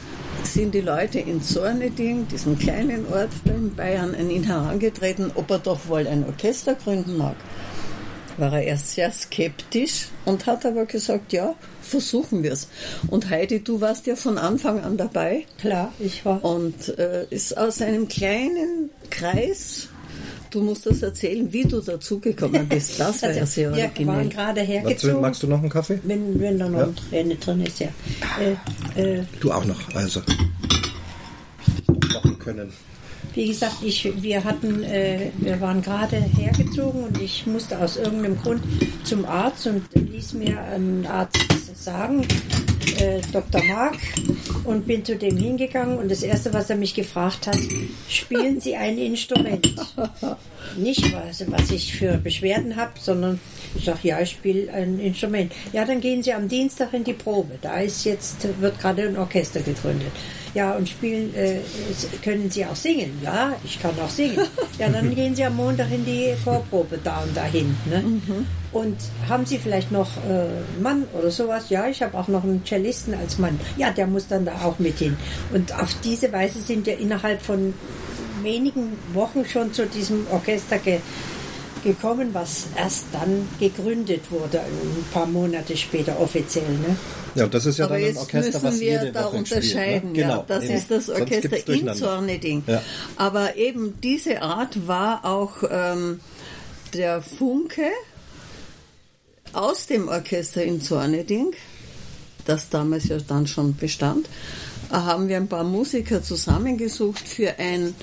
sind 0.44 0.74
die 0.74 0.82
Leute 0.82 1.20
in 1.20 1.42
Zorneding, 1.42 2.28
diesem 2.28 2.58
kleinen 2.58 3.06
Ort 3.08 3.30
in 3.46 3.76
Bayern, 3.76 4.16
an 4.16 4.30
ihn 4.30 4.44
herangetreten, 4.44 5.32
ob 5.36 5.52
er 5.52 5.60
doch 5.60 5.88
wohl 5.88 6.08
ein 6.08 6.26
Orchester 6.26 6.76
gründen 6.76 7.18
mag. 7.18 7.36
War 8.38 8.54
er 8.54 8.64
erst 8.64 8.94
sehr 8.94 9.12
skeptisch 9.12 10.08
und 10.26 10.46
hat 10.46 10.66
aber 10.66 10.86
gesagt, 10.86 11.34
ja, 11.34 11.56
versuchen 11.82 12.44
wir 12.44 12.54
es. 12.54 12.68
Und 13.08 13.30
Heidi, 13.30 13.64
du 13.64 13.82
warst 13.82 14.08
ja 14.08 14.16
von 14.16 14.38
Anfang 14.38 14.82
an 14.82 14.98
dabei. 14.98 15.46
Klar, 15.60 15.92
ich 16.00 16.26
war. 16.26 16.44
Und 16.44 16.98
äh, 16.98 17.26
ist 17.30 17.58
aus 17.58 17.82
einem 17.82 18.08
kleinen 18.08 18.90
Kreis 19.10 19.90
Du 20.52 20.62
musst 20.62 20.86
das 20.86 21.02
erzählen, 21.02 21.52
wie 21.54 21.64
du 21.64 21.80
dazugekommen 21.80 22.68
bist. 22.68 22.92
Das 23.00 23.22
wäre 23.22 23.30
also, 23.30 23.40
ja 23.40 23.46
sehr 23.46 23.70
originell. 23.70 23.98
Wir 23.98 24.08
waren 24.08 24.30
gerade 24.30 24.62
hergezogen. 24.62 25.22
Magst 25.22 25.42
du 25.42 25.48
noch 25.48 25.60
einen 25.60 25.70
Kaffee? 25.70 26.00
Wenn, 26.04 26.40
wenn 26.42 26.60
da 26.60 26.68
noch 26.68 26.90
ja. 27.12 27.20
eine 27.20 27.36
drin 27.36 27.62
ist, 27.62 27.80
ja. 27.80 27.88
Äh, 28.96 29.02
äh, 29.02 29.24
du 29.40 29.52
auch 29.52 29.64
noch, 29.64 29.80
also. 29.96 30.22
Machen 32.14 32.38
können. 32.38 32.74
Wie 33.34 33.48
gesagt, 33.48 33.78
ich, 33.84 34.12
wir 34.22 34.44
hatten, 34.44 34.84
äh, 34.84 35.32
wir 35.38 35.62
waren 35.62 35.82
gerade 35.82 36.18
hergezogen 36.18 37.06
und 37.06 37.22
ich 37.22 37.48
musste 37.48 37.80
aus 37.80 37.96
irgendeinem 37.96 38.38
Grund 38.42 38.62
zum 39.04 39.26
Arzt 39.26 39.68
und 39.68 39.84
ließ 39.94 40.34
mir 40.34 40.60
ein 40.60 41.06
Arzt 41.08 41.40
sagen, 41.82 42.26
äh, 43.00 43.22
Dr. 43.32 43.64
Mark, 43.64 43.98
und 44.64 44.88
bin 44.88 45.04
zu 45.04 45.16
dem 45.16 45.38
hingegangen 45.38 45.98
und 45.98 46.10
das 46.10 46.24
erste, 46.24 46.54
was 46.54 46.70
er 46.70 46.76
mich 46.76 46.94
gefragt 46.94 47.48
hat, 47.48 47.58
spielen 48.08 48.60
Sie 48.60 48.76
ein 48.76 48.98
Instrument? 48.98 49.74
Nicht 50.78 51.14
was, 51.14 51.50
was 51.50 51.72
ich 51.72 51.94
für 51.94 52.18
Beschwerden 52.18 52.76
habe, 52.76 52.92
sondern 53.00 53.40
ich 53.76 53.86
sage, 53.86 54.00
ja, 54.04 54.20
ich 54.20 54.32
spiele 54.32 54.72
ein 54.72 55.00
Instrument. 55.00 55.52
Ja, 55.74 55.86
dann 55.86 56.02
gehen 56.02 56.24
Sie 56.24 56.34
am 56.34 56.48
Dienstag 56.48 56.94
in 56.94 57.04
die 57.04 57.14
Probe. 57.14 57.58
Da 57.62 57.80
ist 57.80 58.06
jetzt, 58.06 58.48
wird 58.60 58.80
gerade 58.80 59.04
ein 59.04 59.18
Orchester 59.18 59.62
gegründet. 59.62 60.12
Ja, 60.54 60.76
und 60.76 60.90
spielen, 60.90 61.34
äh, 61.36 61.60
können 62.24 62.50
Sie 62.52 62.66
auch 62.66 62.76
singen? 62.76 63.20
Ja, 63.24 63.56
ich 63.64 63.82
kann 63.82 63.98
auch 64.00 64.10
singen. 64.10 64.40
Ja, 64.78 64.90
dann 64.90 65.16
gehen 65.16 65.36
Sie 65.36 65.44
am 65.44 65.56
Montag 65.56 65.92
in 65.92 66.06
die 66.06 66.34
Chorprobe 66.44 67.00
da 67.04 67.22
und 67.22 67.36
dahin. 67.36 67.76
Ne? 67.90 68.02
Mhm. 68.02 68.48
Und 68.74 68.98
haben 69.28 69.46
Sie 69.46 69.58
vielleicht 69.58 69.92
noch 69.92 70.18
äh, 70.18 70.30
einen 70.30 70.82
Mann 70.82 71.04
oder 71.18 71.30
sowas? 71.30 71.70
Ja, 71.70 71.88
ich 71.88 72.02
habe 72.02 72.18
auch 72.18 72.28
noch 72.30 72.44
einen 72.44 72.64
Cellisten 72.66 73.14
als 73.14 73.38
Mann. 73.38 73.60
Ja, 73.78 73.92
der 73.92 74.08
muss 74.08 74.28
dann 74.28 74.46
da 74.46 74.62
auch 74.64 74.80
mit 74.80 75.00
hin. 75.00 75.18
Und 75.54 75.78
auf 75.78 75.94
diese 76.04 76.32
Weise 76.32 76.62
sind 76.62 76.86
wir 76.86 76.98
innerhalb 76.98 77.42
von 77.42 77.74
wenigen 78.44 78.98
Wochen 79.14 79.46
schon 79.46 79.74
zu 79.74 79.86
diesem 79.86 80.26
Orchester 80.32 80.78
ge 80.78 81.00
gekommen, 81.84 82.30
was 82.34 82.68
erst 82.78 83.06
dann 83.12 83.48
gegründet 83.60 84.30
wurde, 84.30 84.60
ein 84.60 85.06
paar 85.12 85.26
Monate 85.26 85.76
später 85.76 86.20
offiziell. 86.20 86.70
Ne? 86.70 86.96
Ja, 87.34 87.48
das 87.48 87.66
ist 87.66 87.80
ja 87.80 87.86
Aber 87.86 88.00
dann 88.00 88.10
ein 88.10 88.18
Orchester, 88.18 88.62
was 88.62 88.80
wir 88.80 88.92
jede 88.92 89.12
da 89.12 89.26
Woche 89.26 89.38
unterscheiden. 89.38 90.12
Spielt, 90.12 90.14
ne? 90.14 90.22
Genau, 90.22 90.36
ja, 90.36 90.46
das 90.48 90.64
eben. 90.66 90.74
ist 90.76 90.92
das 90.92 91.10
Orchester 91.10 91.68
in 91.68 91.94
Zorneding. 91.96 92.64
Ja. 92.68 92.84
Aber 93.16 93.56
eben 93.56 94.00
diese 94.02 94.44
Art 94.44 94.88
war 94.88 95.26
auch 95.26 95.64
ähm, 95.72 96.20
der 96.94 97.24
Funke 97.24 97.90
aus 99.54 99.88
dem 99.88 100.08
Orchester 100.08 100.64
in 100.64 100.82
Zorneding, 100.82 101.54
das 102.46 102.70
damals 102.70 103.08
ja 103.08 103.18
dann 103.20 103.48
schon 103.48 103.76
bestand, 103.76 104.28
haben 104.90 105.28
wir 105.28 105.38
ein 105.38 105.48
paar 105.48 105.64
Musiker 105.64 106.22
zusammengesucht 106.22 107.28
für 107.28 107.58
ein 107.60 107.96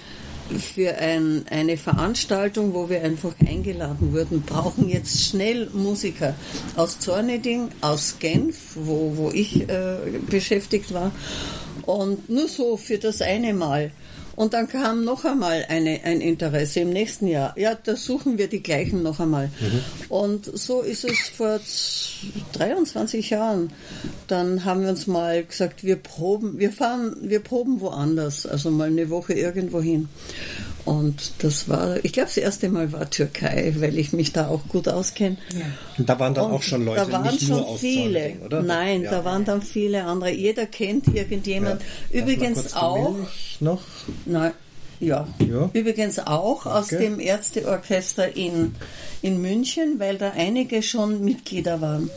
für 0.56 0.96
ein, 0.96 1.44
eine 1.50 1.76
Veranstaltung, 1.76 2.72
wo 2.72 2.88
wir 2.88 3.02
einfach 3.02 3.34
eingeladen 3.46 4.12
wurden, 4.14 4.42
brauchen 4.42 4.88
jetzt 4.88 5.22
schnell 5.22 5.68
Musiker 5.74 6.34
aus 6.76 6.98
Zorneding, 7.00 7.68
aus 7.82 8.16
Genf, 8.18 8.56
wo, 8.74 9.12
wo 9.16 9.30
ich 9.30 9.68
äh, 9.68 9.96
beschäftigt 10.28 10.94
war. 10.94 11.12
Und 11.82 12.28
nur 12.28 12.48
so 12.48 12.76
für 12.76 12.98
das 12.98 13.20
eine 13.20 13.52
Mal. 13.52 13.90
Und 14.38 14.54
dann 14.54 14.68
kam 14.68 15.02
noch 15.02 15.24
einmal 15.24 15.66
eine, 15.68 16.04
ein 16.04 16.20
Interesse 16.20 16.78
im 16.78 16.90
nächsten 16.90 17.26
Jahr. 17.26 17.58
Ja, 17.58 17.74
da 17.74 17.96
suchen 17.96 18.38
wir 18.38 18.46
die 18.46 18.62
gleichen 18.62 19.02
noch 19.02 19.18
einmal. 19.18 19.48
Mhm. 19.48 19.82
Und 20.08 20.44
so 20.44 20.80
ist 20.80 21.04
es 21.04 21.18
vor 21.28 21.58
23 22.52 23.30
Jahren. 23.30 23.72
Dann 24.28 24.64
haben 24.64 24.82
wir 24.82 24.90
uns 24.90 25.08
mal 25.08 25.42
gesagt, 25.42 25.82
wir 25.82 25.96
proben, 25.96 26.60
wir 26.60 26.70
fahren, 26.70 27.16
wir 27.20 27.40
proben 27.40 27.80
woanders, 27.80 28.46
also 28.46 28.70
mal 28.70 28.86
eine 28.86 29.10
Woche 29.10 29.32
irgendwo 29.32 29.82
hin. 29.82 30.08
Und 30.88 31.32
das 31.40 31.68
war, 31.68 32.02
ich 32.02 32.14
glaube, 32.14 32.28
das 32.28 32.38
erste 32.38 32.70
Mal 32.70 32.92
war 32.92 33.10
Türkei, 33.10 33.74
weil 33.76 33.98
ich 33.98 34.14
mich 34.14 34.32
da 34.32 34.48
auch 34.48 34.66
gut 34.68 34.88
auskenne. 34.88 35.36
Ja. 35.52 35.66
Und 35.98 36.08
da 36.08 36.18
waren 36.18 36.32
dann 36.32 36.46
und 36.46 36.52
auch 36.52 36.62
schon 36.62 36.86
Leute, 36.86 37.04
da 37.04 37.12
waren 37.12 37.30
nicht 37.30 37.42
schon 37.42 37.58
nur 37.58 37.68
aus 37.68 37.80
viele. 37.80 38.36
Oder? 38.42 38.62
Nein, 38.62 39.02
ja. 39.02 39.10
da 39.10 39.22
waren 39.22 39.44
dann 39.44 39.60
viele 39.60 40.04
andere. 40.04 40.30
Jeder 40.30 40.64
kennt 40.64 41.06
irgendjemand. 41.08 41.82
Ja. 42.10 42.22
Übrigens 42.22 42.72
auch. 42.72 43.14
noch? 43.60 43.82
Nein. 44.24 44.52
Ja. 44.98 45.28
ja. 45.46 45.68
Übrigens 45.74 46.20
auch 46.20 46.64
okay. 46.64 46.70
aus 46.70 46.86
dem 46.88 47.20
Ärzteorchester 47.20 48.34
in, 48.34 48.74
in 49.20 49.42
München, 49.42 49.98
weil 49.98 50.16
da 50.16 50.30
einige 50.30 50.82
schon 50.82 51.22
Mitglieder 51.22 51.82
waren. 51.82 52.08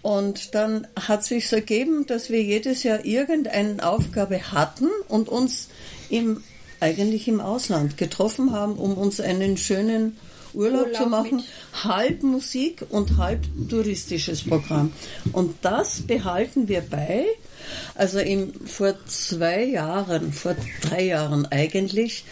Und 0.00 0.54
dann 0.54 0.86
hat 0.94 1.24
sich 1.24 1.48
so 1.48 1.56
ergeben, 1.56 2.06
dass 2.06 2.30
wir 2.30 2.40
jedes 2.40 2.84
Jahr 2.84 3.04
irgendeine 3.04 3.84
Aufgabe 3.84 4.52
hatten 4.52 4.86
und 5.08 5.28
uns 5.28 5.70
im 6.08 6.44
eigentlich 6.84 7.28
im 7.28 7.40
Ausland 7.40 7.96
getroffen 7.96 8.52
haben, 8.52 8.74
um 8.74 8.98
uns 8.98 9.18
einen 9.18 9.56
schönen 9.56 10.18
Urlaub, 10.52 10.86
Urlaub 10.86 10.94
zu 10.94 11.06
machen. 11.06 11.36
Mit. 11.36 11.84
Halb 11.84 12.22
Musik 12.22 12.84
und 12.90 13.16
halb 13.16 13.40
touristisches 13.70 14.44
Programm. 14.44 14.92
Und 15.32 15.56
das 15.62 16.02
behalten 16.02 16.68
wir 16.68 16.82
bei. 16.82 17.24
Also 17.94 18.18
im, 18.18 18.52
vor 18.66 18.94
zwei 19.06 19.64
Jahren, 19.64 20.32
vor 20.34 20.54
drei 20.82 21.06
Jahren 21.06 21.46
eigentlich, 21.46 22.24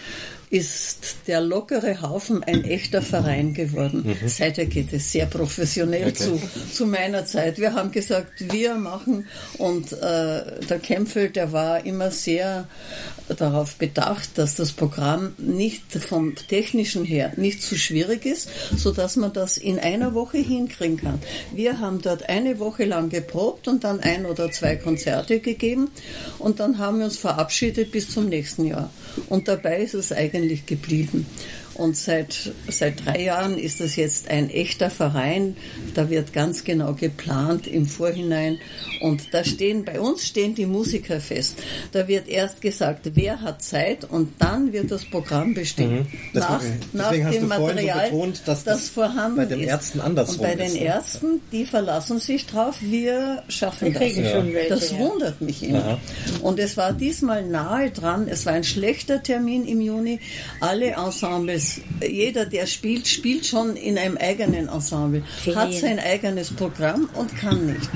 ist 0.52 1.16
der 1.28 1.40
lockere 1.40 2.02
Haufen 2.02 2.44
ein 2.44 2.64
echter 2.64 3.00
Verein 3.00 3.54
geworden. 3.54 4.04
Mhm. 4.04 4.28
Seither 4.28 4.66
geht 4.66 4.92
es 4.92 5.10
sehr 5.10 5.24
professionell 5.24 6.08
okay. 6.08 6.12
zu, 6.12 6.42
zu 6.70 6.84
meiner 6.84 7.24
Zeit. 7.24 7.58
Wir 7.58 7.72
haben 7.72 7.90
gesagt, 7.90 8.52
wir 8.52 8.74
machen 8.74 9.26
und 9.56 9.92
äh, 9.92 9.96
der 10.68 10.78
Kämpfel, 10.82 11.30
der 11.30 11.52
war 11.52 11.86
immer 11.86 12.10
sehr 12.10 12.68
darauf 13.28 13.76
bedacht, 13.76 14.36
dass 14.36 14.56
das 14.56 14.72
Programm 14.72 15.32
nicht 15.38 15.90
vom 15.92 16.34
technischen 16.34 17.06
her 17.06 17.32
nicht 17.36 17.62
zu 17.62 17.74
schwierig 17.74 18.26
ist, 18.26 18.50
so 18.76 18.92
dass 18.92 19.16
man 19.16 19.32
das 19.32 19.56
in 19.56 19.78
einer 19.78 20.12
Woche 20.12 20.36
hinkriegen 20.36 20.98
kann. 20.98 21.18
Wir 21.54 21.78
haben 21.78 22.02
dort 22.02 22.28
eine 22.28 22.58
Woche 22.58 22.84
lang 22.84 23.08
geprobt 23.08 23.68
und 23.68 23.84
dann 23.84 24.00
ein 24.00 24.26
oder 24.26 24.50
zwei 24.50 24.76
Konzerte 24.76 25.40
gegeben 25.40 25.90
und 26.38 26.60
dann 26.60 26.76
haben 26.76 26.98
wir 26.98 27.06
uns 27.06 27.16
verabschiedet 27.16 27.90
bis 27.90 28.10
zum 28.10 28.28
nächsten 28.28 28.66
Jahr. 28.66 28.90
Und 29.28 29.48
dabei 29.48 29.78
ist 29.78 29.94
es 29.94 30.12
eigentlich 30.12 30.66
geblieben. 30.66 31.26
Und 31.74 31.96
seit, 31.96 32.52
seit 32.68 33.04
drei 33.04 33.22
Jahren 33.22 33.56
ist 33.56 33.80
das 33.80 33.96
jetzt 33.96 34.28
ein 34.28 34.50
echter 34.50 34.90
Verein. 34.90 35.56
Da 35.94 36.10
wird 36.10 36.32
ganz 36.32 36.64
genau 36.64 36.92
geplant 36.92 37.66
im 37.66 37.86
Vorhinein. 37.86 38.58
Und 39.00 39.32
da 39.32 39.42
stehen, 39.42 39.84
bei 39.84 40.00
uns 40.00 40.26
stehen 40.26 40.54
die 40.54 40.66
Musiker 40.66 41.20
fest. 41.20 41.62
Da 41.92 42.08
wird 42.08 42.28
erst 42.28 42.60
gesagt, 42.60 43.12
wer 43.14 43.40
hat 43.40 43.62
Zeit 43.62 44.04
und 44.04 44.34
dann 44.38 44.72
wird 44.72 44.90
das 44.90 45.04
Programm 45.04 45.54
bestimmt. 45.54 45.92
Mhm. 45.92 46.06
Nach, 46.34 46.62
nach 46.92 47.10
dem 47.10 47.48
Material, 47.48 48.10
so 48.10 48.16
betont, 48.16 48.42
dass 48.46 48.64
das, 48.64 48.78
das 48.78 48.88
vorhanden 48.90 49.36
bei 49.36 49.46
den 49.46 49.60
Ärzten 49.60 50.00
andersrum 50.00 50.36
Und 50.36 50.42
bei 50.42 50.54
den 50.54 50.66
ist, 50.66 50.74
ne? 50.74 50.80
Ärzten, 50.80 51.40
die 51.52 51.64
verlassen 51.64 52.18
sich 52.18 52.46
drauf, 52.46 52.76
wir 52.80 53.42
schaffen 53.48 53.92
das. 53.92 54.16
Ja. 54.16 54.42
das 54.68 54.96
wundert 54.96 55.40
mich 55.40 55.62
immer. 55.62 55.84
Aha. 55.84 55.98
Und 56.42 56.58
es 56.58 56.76
war 56.76 56.92
diesmal 56.92 57.44
nahe 57.44 57.90
dran, 57.90 58.28
es 58.28 58.46
war 58.46 58.52
ein 58.52 58.64
schlechter 58.64 59.22
Termin 59.22 59.66
im 59.66 59.80
Juni. 59.80 60.20
Alle 60.60 60.90
Ensembles 60.92 61.62
es, 61.62 61.71
jeder, 62.06 62.46
der 62.46 62.66
spielt, 62.66 63.06
spielt 63.06 63.46
schon 63.46 63.76
in 63.76 63.98
einem 63.98 64.16
eigenen 64.16 64.68
Ensemble, 64.68 65.22
Ferien. 65.42 65.60
hat 65.60 65.72
sein 65.72 65.98
eigenes 65.98 66.52
Programm 66.52 67.08
und 67.14 67.36
kann 67.36 67.66
nicht. 67.66 67.90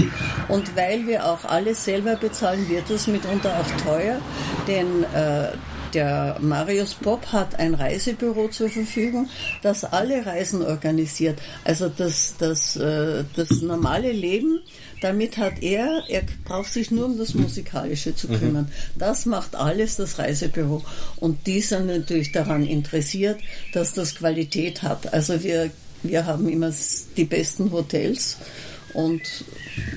Und 0.49 0.77
weil 0.77 1.07
wir 1.07 1.27
auch 1.27 1.45
alles 1.45 1.85
selber 1.85 2.17
bezahlen, 2.17 2.69
wird 2.69 2.89
das 2.89 3.07
mitunter 3.07 3.61
auch 3.61 3.83
teuer, 3.83 4.21
denn 4.67 5.05
äh, 5.15 5.49
der 5.97 6.37
Marius 6.41 6.95
Bob 6.95 7.27
hat 7.33 7.59
ein 7.59 7.75
Reisebüro 7.75 8.49
zur 8.49 8.69
Verfügung, 8.69 9.29
das 9.63 9.85
alle 9.85 10.27
Reisen 10.27 10.63
organisiert. 10.63 11.39
Also 11.65 11.89
das, 11.89 12.35
das, 12.39 12.77
äh, 12.77 13.25
das 13.35 13.63
normale 13.63 14.13
Leben 14.13 14.61
damit 15.01 15.37
hat 15.37 15.63
er, 15.63 16.05
er 16.09 16.23
braucht 16.45 16.73
sich 16.73 16.91
nur 16.91 17.07
um 17.07 17.19
das 17.19 17.35
Musikalische 17.35 18.15
zu 18.15 18.29
mhm. 18.29 18.39
kümmern. 18.39 18.65
Mhm. 18.65 18.99
Das 18.99 19.27
macht 19.27 19.55
alles 19.55 19.97
das 19.97 20.19
Reisebüro. 20.19 20.83
Und 21.17 21.47
die 21.47 21.61
sind 21.61 21.87
natürlich 21.87 22.33
daran 22.33 22.67
interessiert, 22.67 23.39
dass 23.73 23.93
das 23.95 24.15
Qualität 24.15 24.83
hat. 24.83 25.13
Also 25.13 25.43
wir, 25.43 25.71
wir 26.03 26.27
haben 26.27 26.49
immer 26.49 26.73
die 27.17 27.25
besten 27.25 27.73
Hotels. 27.73 28.39
Und 28.95 29.23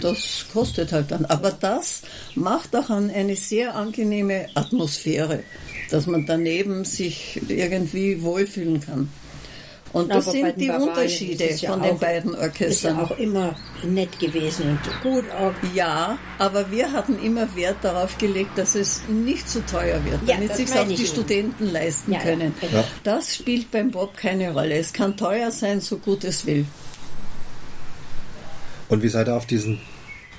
das 0.02 0.46
kostet 0.52 0.92
halt 0.92 1.12
dann. 1.12 1.24
Aber 1.26 1.52
das 1.52 2.02
macht 2.36 2.76
auch 2.76 2.90
eine 2.90 3.36
sehr 3.38 3.76
angenehme 3.76 4.48
Atmosphäre, 4.56 5.44
dass 5.90 6.06
man 6.08 6.26
daneben 6.26 6.86
sich 6.86 7.42
irgendwie 7.48 8.22
wohlfühlen 8.22 8.80
kann. 8.82 9.10
Und 9.92 10.10
das 10.12 10.28
Aber 10.28 10.32
sind 10.34 10.62
die 10.62 10.70
Unterschiede 10.70 11.46
ist 11.46 11.62
ja 11.62 11.72
von 11.72 11.82
den 11.82 11.94
auch- 11.96 12.00
beiden 12.00 12.34
Ist 12.36 12.40
Orchestern. 12.40 12.98
ja 12.98 13.04
auch 13.06 13.18
immer 13.18 13.56
nett 13.84 14.20
gewesen 14.20 14.70
und 14.70 15.02
gut. 15.02 15.26
Auch 15.32 15.52
Ja, 15.74 16.20
aber 16.38 16.70
wir 16.70 16.92
hatten 16.92 17.18
immer 17.24 17.56
Wert 17.56 17.78
darauf 17.82 18.16
gelegt, 18.20 18.56
dass 18.56 18.76
es 18.76 19.02
nicht 19.10 19.50
zu 19.50 19.66
teuer 19.66 20.00
wird, 20.06 20.20
Ja, 20.28 20.36
damit 20.36 20.56
sich 20.56 20.72
auch 20.74 20.86
die 20.88 20.94
eben. 20.94 21.06
Studenten 21.08 21.72
leisten 21.72 22.12
Ja, 22.12 22.20
ja, 22.20 22.24
können. 22.24 22.54
genau. 22.62 22.78
Ja. 22.82 22.84
Das 23.04 23.36
spielt 23.36 23.72
beim 23.72 23.90
Bob 23.90 24.16
keine 24.16 24.54
Rolle. 24.54 24.76
Es 24.78 24.94
kann 24.94 25.18
teuer 25.18 25.50
sein, 25.50 25.82
so 25.82 25.98
gut 25.98 26.24
es 26.24 26.46
will. 26.46 26.66
Und 28.90 29.02
wie 29.02 29.10
seid 29.10 29.28
ihr 29.28 29.36
auf 29.36 29.48
diesen 29.48 29.80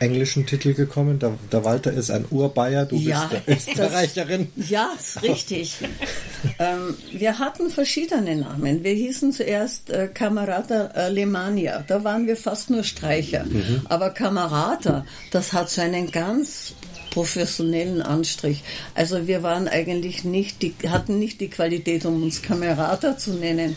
englischen 0.00 0.46
Titel 0.46 0.74
gekommen? 0.74 1.18
Der, 1.18 1.38
der 1.52 1.64
Walter 1.64 1.92
ist 1.92 2.10
ein 2.10 2.24
Urbayer, 2.30 2.86
du 2.86 2.96
Ja, 2.96 3.30
bist 3.46 3.68
der 3.68 3.86
Österreicherin. 3.86 4.48
Ja, 4.56 4.90
ist 4.98 5.22
richtig. 5.22 5.76
ähm, 6.58 6.96
wir 7.12 7.38
hatten 7.38 7.70
verschiedene 7.70 8.36
Namen. 8.36 8.82
Wir 8.82 8.94
hießen 8.94 9.32
zuerst 9.32 9.90
äh, 9.90 10.08
Camerata 10.08 10.86
Alemania. 10.94 11.84
Da 11.86 12.02
waren 12.02 12.26
wir 12.26 12.36
fast 12.36 12.70
nur 12.70 12.82
Streicher. 12.82 13.44
Aber 13.88 14.10
Camerata, 14.10 15.04
das 15.30 15.52
hat 15.52 15.70
so 15.70 15.80
einen 15.82 16.10
ganz 16.10 16.74
professionellen 17.10 18.02
Anstrich. 18.02 18.62
Also 18.94 19.26
wir 19.26 19.42
waren 19.42 19.68
eigentlich 19.68 20.24
nicht, 20.24 20.62
die, 20.62 20.74
hatten 20.88 21.18
nicht 21.18 21.40
die 21.40 21.50
Qualität, 21.50 22.06
um 22.06 22.22
uns 22.22 22.42
Camerata 22.42 23.18
zu 23.18 23.34
nennen. 23.34 23.76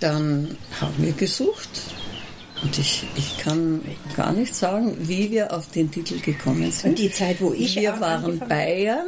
Dann 0.00 0.56
haben 0.80 0.94
wir 0.98 1.12
gesucht. 1.12 1.68
Und 2.62 2.78
ich, 2.78 3.04
ich 3.16 3.38
kann 3.38 3.80
gar 4.16 4.32
nicht 4.32 4.54
sagen, 4.54 4.96
wie 5.00 5.30
wir 5.30 5.52
auf 5.52 5.70
den 5.70 5.90
Titel 5.90 6.20
gekommen 6.20 6.70
sind. 6.70 6.90
Und 6.90 6.98
die 6.98 7.10
Zeit, 7.10 7.40
wo 7.40 7.52
ich 7.52 7.76
wir 7.76 7.98
waren 8.00 8.38
Bayern 8.40 9.06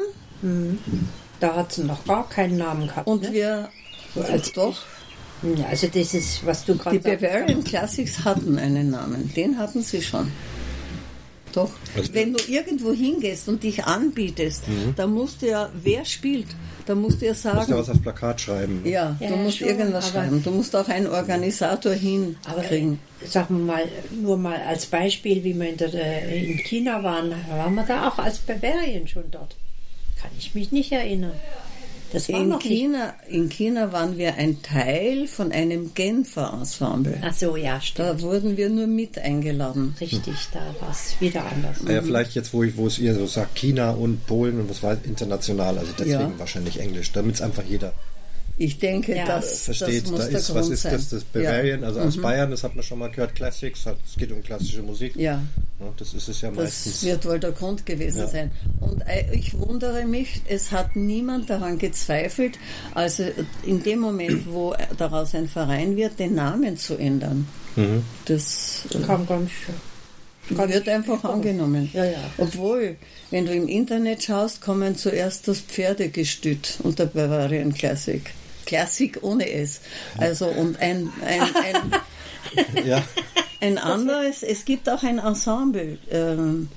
da 1.42 1.56
hat 1.56 1.72
sie 1.72 1.84
noch 1.84 2.04
gar 2.04 2.28
keinen 2.28 2.56
Namen 2.56 2.86
gehabt. 2.88 3.06
und 3.06 3.22
ne? 3.22 3.32
wir 3.32 3.68
als 4.14 4.52
doch 4.52 4.80
Ja, 5.42 5.66
Also 5.66 5.88
das 5.88 6.14
ist, 6.14 6.46
was 6.46 6.64
du 6.64 6.76
gerade 6.76 6.98
die 6.98 7.16
Bavarian 7.16 7.64
Classics 7.64 8.24
hatten 8.24 8.58
einen 8.58 8.90
Namen, 8.90 9.32
den 9.34 9.58
hatten 9.58 9.82
sie 9.82 10.02
schon. 10.02 10.30
Doch. 11.52 11.70
Also- 11.96 12.14
Wenn 12.14 12.32
du 12.32 12.38
irgendwo 12.48 12.92
hingehst 12.92 13.48
und 13.48 13.62
dich 13.62 13.84
anbietest, 13.84 14.64
dann 14.96 15.12
musst 15.12 15.42
du 15.42 15.48
ja, 15.48 15.70
wer 15.82 16.04
spielt, 16.04 16.48
dann 16.86 17.00
musst 17.00 17.20
du 17.20 17.26
ja 17.26 17.32
Musst 17.32 17.44
du 17.44 17.48
was 17.56 17.66
sagen, 17.66 17.80
aufs 17.90 18.02
Plakat 18.02 18.40
schreiben. 18.40 18.82
ja, 18.84 19.16
Ja, 19.20 19.28
du 19.28 19.36
musst 19.36 19.58
schon, 19.58 19.68
irgendwas 19.68 20.10
aber- 20.10 20.22
schreiben. 20.24 20.42
Du 20.42 20.50
musst 20.50 20.74
auch 20.76 20.88
einen 20.88 21.06
Organisator 21.06 21.92
Aber 21.92 22.00
hinkriegen. 22.00 22.98
sagen 23.26 23.58
wir 23.58 23.64
mal, 23.74 23.84
nur 24.20 24.36
mal 24.36 24.60
als 24.68 24.86
Beispiel, 24.86 25.42
wie 25.44 25.58
wir 25.58 25.68
in, 25.68 25.76
der, 25.76 25.92
äh, 25.94 26.44
in 26.52 26.58
China 26.58 27.02
waren, 27.02 27.32
waren 27.50 27.74
wir 27.74 27.84
da 27.84 28.08
auch 28.08 28.18
als 28.18 28.38
Bavarian 28.38 29.06
schon 29.08 29.30
dort. 29.30 29.56
Kann 30.20 30.30
ich 30.38 30.54
mich 30.54 30.70
nicht 30.72 30.92
erinnern. 30.92 31.32
Das 32.12 32.28
war 32.28 32.40
In 32.40 32.48
noch 32.48 32.58
nicht. 32.62 32.68
China, 32.68 33.14
in 33.28 33.48
China 33.48 33.92
waren 33.92 34.18
wir 34.18 34.34
ein 34.34 34.60
Teil 34.62 35.26
von 35.26 35.50
einem 35.52 35.94
Genfer 35.94 36.52
Ensemble. 36.58 37.18
Ach 37.22 37.32
so, 37.32 37.56
ja, 37.56 37.80
stimmt. 37.80 38.08
Da 38.08 38.20
wurden 38.20 38.56
wir 38.56 38.68
nur 38.68 38.86
mit 38.86 39.18
eingeladen. 39.18 39.94
Richtig, 40.00 40.34
da 40.52 40.60
war 40.80 40.90
es 40.90 41.18
wieder 41.20 41.44
anders. 41.44 41.78
Ja, 41.88 42.02
vielleicht 42.02 42.34
jetzt, 42.34 42.52
wo, 42.52 42.62
ich, 42.62 42.76
wo 42.76 42.86
es 42.86 42.98
ihr 42.98 43.14
so 43.14 43.26
sagt, 43.26 43.54
China 43.56 43.90
und 43.92 44.26
Polen 44.26 44.60
und 44.60 44.68
was 44.70 44.82
weiß 44.82 44.98
international, 45.04 45.78
also 45.78 45.92
deswegen 45.98 46.12
Ja. 46.20 46.32
wahrscheinlich 46.38 46.78
Englisch, 46.80 47.12
damit 47.12 47.36
es 47.36 47.42
einfach 47.42 47.64
jeder 47.68 47.92
Ich 48.58 48.78
denke, 48.78 49.16
Ja, 49.16 49.24
das, 49.26 49.62
versteht. 49.62 50.04
das 50.04 50.10
muss 50.10 50.20
da 50.20 50.26
der 50.28 50.38
ist, 50.38 50.46
Grund 50.48 50.58
was 50.60 50.68
ist 50.68 50.82
sein. 50.82 50.92
das? 50.92 51.08
Das 51.08 51.24
Bavarian, 51.24 51.80
Ja. 51.80 51.86
also 51.88 52.00
aus 52.00 52.16
Bayern, 52.20 52.50
das 52.50 52.62
hat 52.62 52.74
man 52.74 52.84
schon 52.84 52.98
mal 52.98 53.10
gehört, 53.10 53.34
Classics, 53.34 53.86
es 53.86 54.16
geht 54.16 54.30
um 54.30 54.42
klassische 54.42 54.82
Musik. 54.82 55.16
Ja. 55.16 55.40
Das 55.96 56.12
ist 56.14 56.28
es 56.28 56.40
ja 56.42 56.50
Das 56.50 56.58
meistens. 56.58 57.02
wird 57.02 57.24
wohl 57.24 57.40
der 57.40 57.52
Grund 57.52 57.84
gewesen 57.86 58.18
Ja. 58.20 58.26
sein. 58.28 58.50
Und 58.80 59.00
äh, 59.08 59.32
ich 59.34 59.58
wundere 59.58 60.04
mich, 60.04 60.42
es 60.48 60.70
hat 60.70 60.94
niemand 60.96 61.48
daran 61.50 61.78
gezweifelt, 61.78 62.58
also 62.94 63.24
in 63.64 63.82
dem 63.82 63.98
Moment, 64.00 64.46
wo 64.46 64.74
daraus 64.98 65.34
ein 65.34 65.48
Verein 65.48 65.96
wird, 65.96 66.18
den 66.18 66.34
Namen 66.34 66.76
zu 66.76 66.96
ändern. 66.96 67.48
Mhm. 67.74 68.02
Das 68.26 68.84
äh, 68.94 68.98
Kam 68.98 69.26
ganz 69.26 69.50
schön. 69.50 70.68
wird 70.68 70.88
einfach 70.88 71.24
angenommen. 71.24 71.88
Ja, 71.94 72.04
ja. 72.04 72.30
Obwohl, 72.38 72.96
wenn 73.30 73.46
du 73.46 73.52
im 73.54 73.66
Internet 73.66 74.22
schaust, 74.22 74.60
kommen 74.60 74.94
zuerst 74.94 75.48
das 75.48 75.58
Pferdegestüt 75.60 76.78
unter 76.82 77.06
Bavarian 77.06 77.72
Classic. 77.72 78.22
Classic 78.72 79.18
ohne 79.22 79.50
S. 79.52 79.80
Also 80.16 80.46
und 80.46 80.80
ein, 80.80 81.10
ein, 81.26 81.42
ein, 81.42 81.92
Ja, 82.86 83.04
ein 83.60 83.76
anderes, 83.76 84.42
es 84.42 84.64
gibt 84.64 84.88
auch 84.88 85.02
ein 85.02 85.18
Ensemble, 85.18 85.98
ähm, 86.10 86.68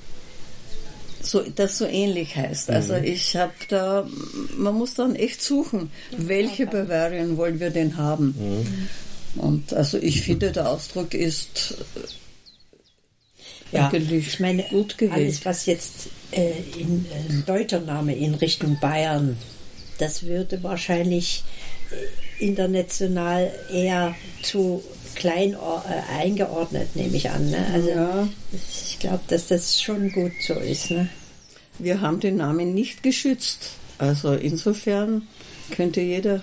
so, 1.21 1.41
das 1.41 1.77
so 1.77 1.85
ähnlich 1.85 2.35
heißt. 2.35 2.69
Also 2.69 2.95
ich 2.95 3.35
habe 3.37 3.53
da, 3.69 4.05
man 4.57 4.75
muss 4.75 4.93
dann 4.95 5.15
echt 5.15 5.41
suchen, 5.41 5.89
welche 6.17 6.67
Bavarian 6.67 7.37
wollen 7.37 7.59
wir 7.61 7.69
denn 7.71 7.95
haben. 7.97 8.77
Und 9.37 9.73
also 9.73 9.97
ich 9.97 10.21
finde, 10.21 10.51
der 10.51 10.69
Ausdruck 10.69 11.13
ist 11.13 11.75
Ja, 13.71 13.87
eigentlich 13.89 14.27
ich 14.27 14.39
meine, 14.39 14.63
gut 14.63 14.97
gewählt. 14.97 15.13
alles, 15.17 15.45
was 15.45 15.65
jetzt 15.65 16.09
äh, 16.31 16.51
in 16.77 17.05
äh, 17.05 17.41
deutscher 17.45 17.79
Name 17.79 18.15
in 18.15 18.35
Richtung 18.35 18.77
Bayern, 18.79 19.35
das 19.97 20.23
würde 20.23 20.61
wahrscheinlich 20.63 21.43
international 22.39 23.51
eher 23.71 24.15
zu 24.41 24.83
klein 25.15 25.53
äh, 25.53 26.13
eingeordnet, 26.19 26.95
nehme 26.95 27.15
ich 27.15 27.29
an. 27.29 27.49
Ne? 27.49 27.65
Also 27.73 27.89
Ja. 27.89 28.27
ich 28.51 28.97
glaube, 28.99 29.21
dass 29.27 29.47
das 29.47 29.81
schon 29.81 30.11
gut 30.11 30.33
so 30.45 30.53
ist. 30.55 30.91
Ne? 30.91 31.09
Wir 31.79 32.01
haben 32.01 32.19
den 32.19 32.37
Namen 32.37 32.73
nicht 32.73 33.03
geschützt. 33.03 33.71
Also 33.97 34.33
insofern 34.33 35.27
könnte 35.71 36.01
jeder, 36.01 36.41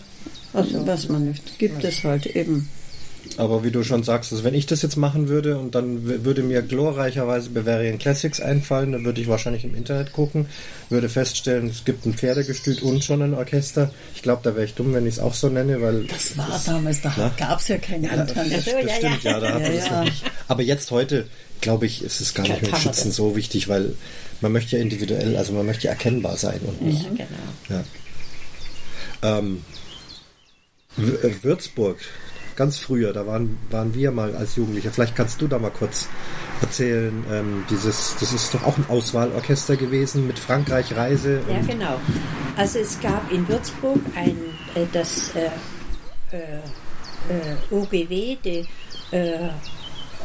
also 0.55 0.87
was 0.87 1.09
man 1.09 1.27
möchte, 1.27 1.53
gibt 1.59 1.85
es 1.85 2.03
halt 2.03 2.27
eben. 2.27 2.69
Aber 3.39 3.65
wie 3.65 3.71
du 3.71 3.83
schon 3.83 4.03
sagst, 4.03 4.33
also 4.33 4.45
wenn 4.45 4.55
ich 4.55 4.67
das 4.67 4.83
jetzt 4.83 4.97
machen 4.97 5.29
würde 5.29 5.57
und 5.59 5.75
dann 5.75 6.05
würde 6.25 6.43
mir 6.43 6.61
glorreicherweise 6.63 7.51
Bavarian 7.51 7.99
Classics 7.99 8.41
einfallen, 8.41 8.93
dann 8.93 9.05
würde 9.05 9.21
ich 9.21 9.29
wahrscheinlich 9.29 9.65
im 9.65 9.75
Internet 9.75 10.13
gucken, 10.13 10.47
würde 10.91 11.09
feststellen, 11.09 11.69
es 11.69 11.85
gibt 11.85 12.05
ein 12.05 12.15
Pferdegestüt 12.15 12.83
und 12.83 13.03
schon 13.03 13.23
ein 13.23 13.35
Orchester. 13.35 13.91
Ich 14.15 14.23
glaube, 14.23 14.43
da 14.45 14.55
wäre 14.55 14.65
ich 14.67 14.75
dumm, 14.75 14.93
wenn 14.93 15.07
ich 15.07 15.15
es 15.15 15.21
auch 15.21 15.35
so 15.35 15.49
nenne, 15.49 15.81
weil 15.81 16.05
Das 16.05 16.37
war 16.37 16.61
damals, 16.67 17.01
da 17.01 17.33
gab 17.39 17.61
es 17.61 17.69
ja 17.69 17.79
kein 17.79 18.03
Ja, 18.05 18.11
Internet. 18.13 18.53
das, 18.59 18.65
das 18.65 18.75
ja, 18.85 18.95
stimmt, 18.97 19.23
ja, 19.25 19.41
da 19.41 19.55
hat 19.55 19.63
man 19.63 19.75
das 19.77 19.87
ja. 19.87 19.97
noch 19.99 20.05
nicht. 20.05 20.25
Aber 20.49 20.63
jetzt 20.63 20.91
heute, 20.91 21.27
glaube 21.61 21.87
ich, 21.87 22.03
ist 22.03 22.21
es 22.21 22.35
gar 22.35 22.43
nicht 22.47 22.71
man 22.71 22.81
Schützen 22.81 23.09
das. 23.09 23.17
so 23.17 23.35
wichtig, 23.37 23.69
weil 23.69 23.95
man 24.41 24.53
möchte 24.53 24.77
ja 24.77 24.83
individuell, 24.83 25.37
also 25.37 25.53
man 25.53 25.65
möchte 25.65 25.85
ja 25.85 25.91
erkennbar 25.93 26.37
sein 26.37 26.61
und 26.65 26.83
nicht. 26.83 27.03
Ja, 27.05 27.09
genau. 27.11 27.29
Ja. 29.23 29.39
Ähm, 29.39 29.65
W- 30.97 31.27
äh, 31.27 31.33
Würzburg, 31.43 31.99
ganz 32.57 32.79
früher, 32.79 33.12
da 33.12 33.27
waren, 33.27 33.59
waren 33.71 33.95
wir 33.95 34.11
mal 34.12 34.35
als 34.37 34.57
Jugendliche. 34.57 34.91
Vielleicht 34.91 35.15
kannst 35.17 35.41
du 35.41 35.49
da 35.49 35.59
mal 35.59 35.71
kurz 35.71 36.09
erzählen, 36.61 37.25
ähm, 37.31 37.65
dieses, 37.71 38.15
das 38.21 38.33
ist 38.33 38.55
doch 38.55 38.62
auch 38.65 38.77
ein 38.79 38.87
Auswahlorchester 38.88 39.77
gewesen 39.77 40.27
mit 40.27 40.38
Frankreich-Reise. 40.38 41.41
Ja, 41.49 41.57
und- 41.57 41.69
genau. 41.69 42.01
Also 42.57 42.79
es 42.79 43.01
gab 43.01 43.31
in 43.33 43.47
Würzburg 43.49 43.99
ein, 44.15 44.37
äh, 44.75 44.87
das 44.93 45.33
äh, 45.35 45.47
äh, 46.37 46.59
äh, 47.29 47.57
OGW, 47.75 48.37
die 48.45 48.67
äh, 49.11 49.49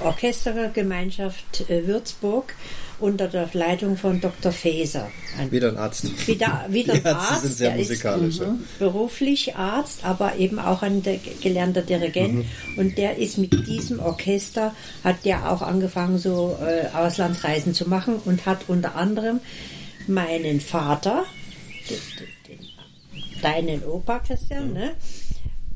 Orchestergemeinschaft 0.03 1.69
äh, 1.69 1.87
Würzburg, 1.87 2.53
unter 2.99 3.27
der 3.27 3.49
Leitung 3.53 3.95
von 3.95 4.19
Dr. 4.19 4.51
Faeser. 4.51 5.09
Ein 5.37 5.51
Wieder 5.51 5.69
ein 5.69 5.77
Arzt. 5.77 6.27
wieder, 6.27 6.65
wieder 6.69 6.93
ein 6.93 7.05
Arzt, 7.05 7.41
sind 7.43 7.53
sehr 7.53 7.69
der 7.69 7.77
musikalisch. 7.77 8.35
ist 8.35 8.41
ja. 8.41 8.47
mhm, 8.47 8.63
beruflich 8.79 9.55
Arzt, 9.55 10.03
aber 10.03 10.37
eben 10.37 10.59
auch 10.59 10.81
ein 10.81 11.03
gelernter 11.41 11.81
Dirigent. 11.81 12.35
Mhm. 12.35 12.45
Und 12.77 12.97
der 12.97 13.17
ist 13.17 13.37
mit 13.37 13.67
diesem 13.67 13.99
Orchester, 13.99 14.73
hat 15.03 15.25
der 15.25 15.51
auch 15.51 15.61
angefangen, 15.61 16.17
so 16.17 16.57
äh, 16.61 16.87
Auslandsreisen 16.95 17.73
zu 17.73 17.87
machen 17.87 18.15
und 18.25 18.45
hat 18.45 18.61
unter 18.67 18.95
anderem 18.95 19.39
meinen 20.07 20.59
Vater, 20.59 21.25
den, 21.89 21.97
den, 22.47 23.41
deinen 23.41 23.83
Opa 23.83 24.19
Christian, 24.19 24.73
ne, 24.73 24.95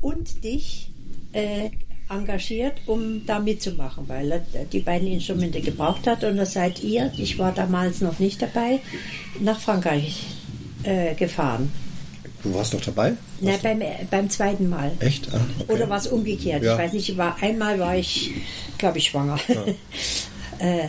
und 0.00 0.42
dich 0.42 0.90
äh, 1.32 1.70
engagiert, 2.08 2.74
um 2.86 3.24
da 3.26 3.38
mitzumachen, 3.38 4.08
weil 4.08 4.32
er 4.32 4.64
die 4.64 4.80
beiden 4.80 5.08
Instrumente 5.08 5.60
gebraucht 5.60 6.06
hat. 6.06 6.24
Und 6.24 6.36
da 6.36 6.46
seid 6.46 6.82
ihr, 6.82 7.12
ich 7.16 7.38
war 7.38 7.52
damals 7.52 8.00
noch 8.00 8.18
nicht 8.18 8.42
dabei, 8.42 8.80
nach 9.40 9.60
Frankreich 9.60 10.26
äh, 10.82 11.14
gefahren. 11.14 11.72
Du 12.42 12.52
warst 12.54 12.74
doch 12.74 12.80
dabei? 12.80 13.14
Na, 13.40 13.52
beim, 13.62 13.80
äh, 13.80 14.04
beim 14.10 14.28
zweiten 14.28 14.68
Mal. 14.68 14.92
Echt? 14.98 15.28
Ah, 15.32 15.40
okay. 15.60 15.72
Oder 15.72 15.88
war 15.88 15.98
es 15.98 16.08
umgekehrt? 16.08 16.62
Ja. 16.62 16.72
Ich 16.72 16.78
weiß 16.78 16.92
nicht, 16.92 17.16
war, 17.16 17.36
einmal 17.40 17.78
war 17.78 17.96
ich, 17.96 18.32
glaube 18.78 18.98
ich, 18.98 19.04
schwanger. 19.04 19.38
äh, 20.58 20.80
äh, 20.80 20.88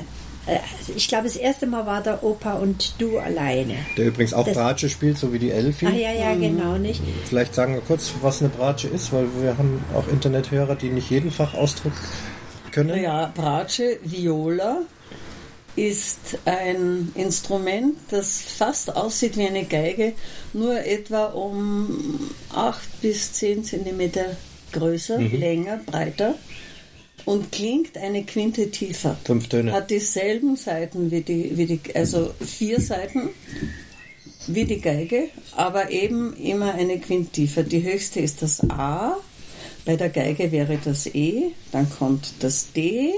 ich 0.95 1.07
glaube, 1.07 1.23
das 1.25 1.35
erste 1.37 1.65
Mal 1.65 1.85
war 1.85 2.01
der 2.03 2.23
Opa 2.23 2.53
und 2.53 2.95
du 2.99 3.17
alleine. 3.17 3.75
Der 3.97 4.07
übrigens 4.07 4.33
auch 4.33 4.45
Das- 4.45 4.55
Bratsche 4.55 4.89
spielt, 4.89 5.17
so 5.17 5.31
wie 5.31 5.39
die 5.39 5.51
Elfi. 5.51 5.85
Ah 5.85 5.91
ja, 5.91 6.11
ja, 6.11 6.33
genau, 6.35 6.77
nicht? 6.77 7.01
Vielleicht 7.25 7.55
sagen 7.55 7.73
wir 7.75 7.81
kurz, 7.81 8.11
was 8.21 8.41
eine 8.41 8.49
Bratsche 8.49 8.87
ist, 8.89 9.13
weil 9.13 9.25
wir 9.41 9.57
haben 9.57 9.83
auch 9.95 10.07
Internethörer, 10.09 10.75
die 10.75 10.89
nicht 10.89 11.09
jeden 11.09 11.31
Fachausdruck 11.31 11.93
können. 12.71 12.89
Naja, 12.89 13.31
Bratsche, 13.33 13.99
Viola 14.03 14.81
ist 15.75 16.37
ein 16.45 17.11
Instrument, 17.15 17.95
das 18.11 18.41
fast 18.41 18.95
aussieht 18.95 19.37
wie 19.37 19.47
eine 19.47 19.63
Geige, 19.63 20.13
nur 20.53 20.85
etwa 20.85 21.25
um 21.27 22.29
8 22.53 23.01
bis 23.01 23.33
10 23.33 23.63
Zentimeter 23.63 24.25
größer, 24.71 25.17
Mhm. 25.19 25.39
länger, 25.39 25.77
breiter 25.85 26.35
und 27.25 27.51
klingt 27.51 27.97
eine 27.97 28.23
Quinte 28.23 28.69
tiefer. 28.71 29.17
Fünf 29.23 29.47
Töne. 29.47 29.71
Hat 29.71 29.89
dieselben 29.89 30.55
Seiten 30.55 31.11
wie 31.11 31.21
die, 31.21 31.57
wie 31.57 31.65
die 31.65 31.79
also 31.95 32.33
vier 32.39 32.79
Seiten 32.79 33.29
wie 34.47 34.65
die 34.65 34.81
Geige, 34.81 35.29
aber 35.55 35.91
eben 35.91 36.35
immer 36.35 36.73
eine 36.73 36.99
Quinte 36.99 37.31
tiefer. 37.31 37.63
Die 37.63 37.83
höchste 37.83 38.19
ist 38.19 38.41
das 38.41 38.69
A, 38.69 39.17
bei 39.85 39.95
der 39.95 40.09
Geige 40.09 40.51
wäre 40.51 40.77
das 40.83 41.07
E, 41.07 41.51
dann 41.71 41.89
kommt 41.89 42.33
das 42.39 42.71
D, 42.73 43.11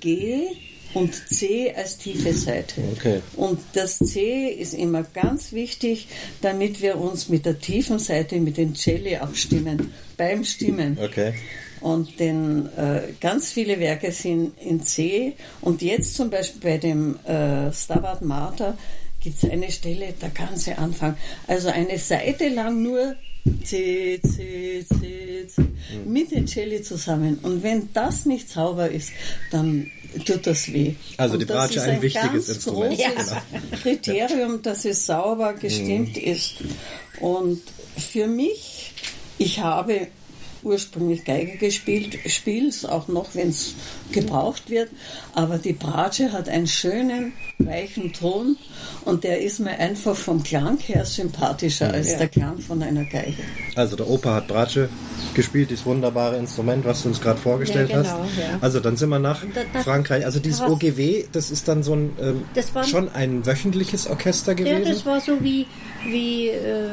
G 0.00 0.46
und 0.94 1.14
C 1.14 1.72
als 1.72 1.98
tiefe 1.98 2.32
Seite. 2.32 2.82
Okay. 2.96 3.20
Und 3.36 3.60
das 3.74 3.98
C 3.98 4.48
ist 4.48 4.74
immer 4.74 5.02
ganz 5.02 5.52
wichtig, 5.52 6.08
damit 6.40 6.80
wir 6.82 6.96
uns 6.96 7.28
mit 7.28 7.46
der 7.46 7.60
tiefen 7.60 7.98
Seite, 7.98 8.40
mit 8.40 8.56
den 8.56 8.74
Celli 8.74 9.16
abstimmen, 9.16 9.92
beim 10.16 10.44
Stimmen. 10.44 10.98
Okay. 11.00 11.34
Und 11.80 12.20
denn 12.20 12.68
äh, 12.76 13.12
ganz 13.20 13.50
viele 13.52 13.80
Werke 13.80 14.12
sind 14.12 14.52
in 14.60 14.82
C. 14.82 15.34
Und 15.60 15.82
jetzt 15.82 16.14
zum 16.14 16.30
Beispiel 16.30 16.60
bei 16.60 16.78
dem 16.78 17.18
äh, 17.24 17.72
Stabat 17.72 18.22
Mater 18.22 18.76
gibt 19.20 19.42
es 19.42 19.50
eine 19.50 19.70
Stelle, 19.70 20.12
der 20.20 20.30
ganze 20.30 20.78
Anfang. 20.78 21.16
Also 21.46 21.68
eine 21.68 21.98
Seite 21.98 22.48
lang 22.48 22.82
nur 22.82 23.16
C, 23.64 24.20
C, 24.22 24.84
C, 24.86 25.46
C, 25.48 25.62
mit 26.04 26.30
den 26.30 26.46
Celli 26.46 26.82
zusammen. 26.82 27.38
Und 27.42 27.62
wenn 27.62 27.88
das 27.92 28.26
nicht 28.26 28.50
sauber 28.50 28.90
ist, 28.90 29.12
dann 29.50 29.90
tut 30.26 30.46
das 30.46 30.72
weh. 30.72 30.94
Also 31.16 31.34
Und 31.34 31.40
die 31.40 31.46
Bratsche 31.46 31.78
ist 31.78 31.88
ein 31.88 32.02
wichtiges 32.02 32.30
ganz 32.30 32.48
Instrument. 32.48 32.98
großes 32.98 33.36
Kriterium, 33.82 34.62
dass 34.62 34.84
es 34.84 35.06
sauber 35.06 35.54
gestimmt 35.54 36.18
ist. 36.18 36.56
Und 37.20 37.62
für 37.96 38.26
mich, 38.26 38.92
ich 39.38 39.60
habe 39.60 40.08
ursprünglich 40.62 41.24
Geige 41.24 41.56
gespielt, 41.58 42.18
spiele 42.26 42.68
es 42.68 42.84
auch 42.84 43.08
noch, 43.08 43.34
wenn 43.34 43.48
es 43.50 43.74
gebraucht 44.12 44.70
wird, 44.70 44.90
aber 45.34 45.58
die 45.58 45.72
Bratsche 45.72 46.32
hat 46.32 46.48
einen 46.48 46.66
schönen, 46.66 47.32
weichen 47.58 48.12
Ton 48.12 48.56
und 49.04 49.24
der 49.24 49.40
ist 49.40 49.60
mir 49.60 49.78
einfach 49.78 50.16
vom 50.16 50.42
Klang 50.42 50.78
her 50.78 51.04
sympathischer 51.04 51.92
als 51.92 52.16
der 52.16 52.28
Klang 52.28 52.58
von 52.58 52.82
einer 52.82 53.04
Geige. 53.04 53.36
Also 53.76 53.96
der 53.96 54.08
Opa 54.08 54.34
hat 54.36 54.48
Bratsche 54.48 54.88
gespielt, 55.34 55.70
dieses 55.70 55.86
wunderbare 55.86 56.36
Instrument, 56.36 56.84
was 56.84 57.02
du 57.02 57.08
uns 57.10 57.20
gerade 57.20 57.38
vorgestellt 57.38 57.90
Ja, 57.90 58.02
genau, 58.02 58.18
hast. 58.24 58.36
ja. 58.38 58.58
Also 58.60 58.80
dann 58.80 58.96
sind 58.96 59.10
wir 59.10 59.18
nach 59.20 59.42
Da- 59.54 59.60
da- 59.72 59.80
Frankreich. 59.82 60.24
Also 60.24 60.40
dieses 60.40 60.60
hast- 60.60 60.70
OGW, 60.70 61.24
das 61.32 61.50
ist 61.50 61.68
dann 61.68 61.82
so 61.82 61.94
ein 61.94 62.10
ähm, 62.20 62.42
Das 62.54 62.74
war- 62.74 62.82
schon 62.84 63.08
ein 63.10 63.46
wöchentliches 63.46 64.06
Orchester 64.08 64.52
Ja, 64.52 64.56
gewesen. 64.78 64.90
das 64.92 65.06
war 65.06 65.20
so 65.20 65.40
wie, 65.42 65.66
wie 66.06 66.48
äh, 66.48 66.88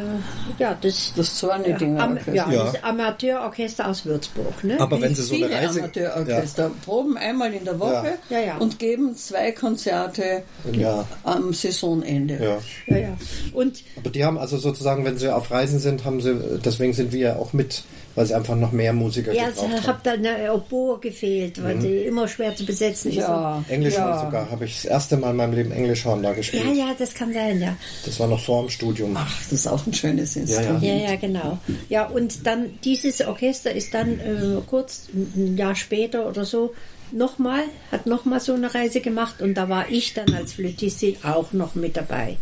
ja, 0.59 0.77
das, 0.79 1.13
Das 1.15 1.35
Zornidinger 1.35 2.03
Am, 2.03 2.11
Orchester. 2.11 2.33
ja, 2.35 2.51
Ja. 2.51 2.63
das 2.65 2.83
Amateurorchester 2.83 3.56
aus 3.79 4.05
Würzburg. 4.05 4.63
Ne? 4.63 4.79
Aber 4.79 5.01
wenn 5.01 5.15
Sie 5.15 5.23
so 5.23 5.35
eine 5.35 5.45
viele 5.47 5.55
Reise, 5.57 5.79
Amateurorchester 5.79 6.71
proben 6.85 7.17
einmal 7.17 7.53
in 7.53 7.65
der 7.65 7.79
Woche 7.79 8.13
Ja. 8.29 8.39
Ja, 8.39 8.45
ja. 8.45 8.57
und 8.57 8.79
geben 8.79 9.15
zwei 9.15 9.51
Konzerte 9.51 10.43
Ja. 10.73 11.05
am 11.23 11.53
Saisonende. 11.53 12.35
ja. 12.41 12.57
ja, 12.95 13.01
ja. 13.01 13.17
Und 13.53 13.83
Aber 13.97 14.09
die 14.09 14.23
haben 14.23 14.37
also 14.37 14.57
sozusagen, 14.57 15.05
wenn 15.05 15.17
sie 15.17 15.33
auf 15.33 15.49
Reisen 15.51 15.79
sind, 15.79 16.05
haben 16.05 16.21
sie, 16.21 16.35
deswegen 16.63 16.93
sind 16.93 17.11
wir 17.11 17.19
ja 17.19 17.35
auch 17.37 17.53
mit, 17.53 17.83
weil 18.17 18.25
sie 18.25 18.33
einfach 18.33 18.55
noch 18.55 18.71
mehr 18.71 18.93
Musiker 18.93 19.31
ja, 19.31 19.49
gebraucht 19.49 19.67
es 19.69 19.81
haben. 19.83 19.87
hat 19.87 20.05
dann 20.07 20.25
eine 20.25 20.51
Oboe 20.51 20.97
gefehlt, 20.99 21.63
weil 21.63 21.77
die 21.77 21.97
immer 21.97 22.27
schwer 22.27 22.55
zu 22.55 22.65
besetzen 22.65 23.11
ist. 23.11 23.17
Ja, 23.17 23.63
Englischhorn 23.69 24.09
ja. 24.09 24.25
sogar, 24.25 24.49
habe 24.49 24.65
ich 24.65 24.73
das 24.73 24.85
erste 24.85 25.17
Mal 25.17 25.29
in 25.29 25.35
meinem 25.35 25.53
Leben 25.53 25.71
Englischhorn 25.71 26.23
da 26.23 26.33
gespielt. 26.33 26.63
Ja, 26.65 26.87
ja, 26.87 26.95
das 26.97 27.13
kann 27.13 27.31
sein, 27.31 27.61
ja. 27.61 27.77
Das 28.05 28.19
war 28.19 28.27
noch 28.27 28.39
vor 28.39 28.63
dem 28.63 28.71
Studium. 28.71 29.15
Ach, 29.15 29.31
das 29.43 29.53
ist 29.53 29.67
auch 29.67 29.85
ein 29.85 29.93
schönes 29.93 30.35
Instrument. 30.35 30.81
Ja, 30.81 30.95
ja, 30.95 31.15
genau. 31.15 31.59
Ja, 31.89 32.07
und 32.07 32.47
dann 32.47 32.79
dieses 32.83 33.21
Orchester 33.21 33.71
ist 33.71 33.93
dann 33.93 34.19
äh, 34.19 34.61
kurz 34.65 35.09
ein 35.13 35.55
Jahr 35.55 35.75
später 35.75 36.27
oder 36.27 36.43
so 36.43 36.73
nochmal, 37.11 37.65
hat 37.91 38.07
nochmal 38.07 38.39
so 38.39 38.55
eine 38.55 38.73
Reise 38.73 38.99
gemacht 38.99 39.43
und 39.43 39.53
da 39.53 39.69
war 39.69 39.91
ich 39.91 40.15
dann 40.15 40.33
als 40.33 40.53
Flötistin 40.53 41.17
auch 41.21 41.53
noch 41.53 41.75
mit 41.75 41.95
dabei. 41.95 42.37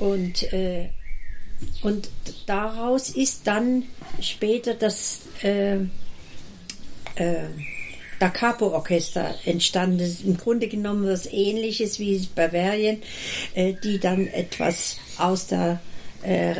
Und, 0.00 0.52
äh, 0.54 0.88
und 1.82 2.10
daraus 2.46 3.10
ist 3.10 3.46
dann 3.46 3.84
später 4.20 4.74
das 4.74 5.22
äh, 5.42 5.76
äh, 7.16 7.48
Da 8.18 8.30
Capo 8.30 8.68
Orchester 8.68 9.34
entstanden. 9.44 9.98
Das 9.98 10.08
ist 10.08 10.24
im 10.24 10.36
Grunde 10.36 10.68
genommen 10.68 11.06
was 11.06 11.26
ähnliches 11.26 11.98
wie 11.98 12.26
Bavaria, 12.34 12.96
äh, 13.54 13.74
die 13.74 13.98
dann 13.98 14.26
etwas 14.26 14.96
aus 15.18 15.46
der 15.48 15.80
äh, 16.22 16.54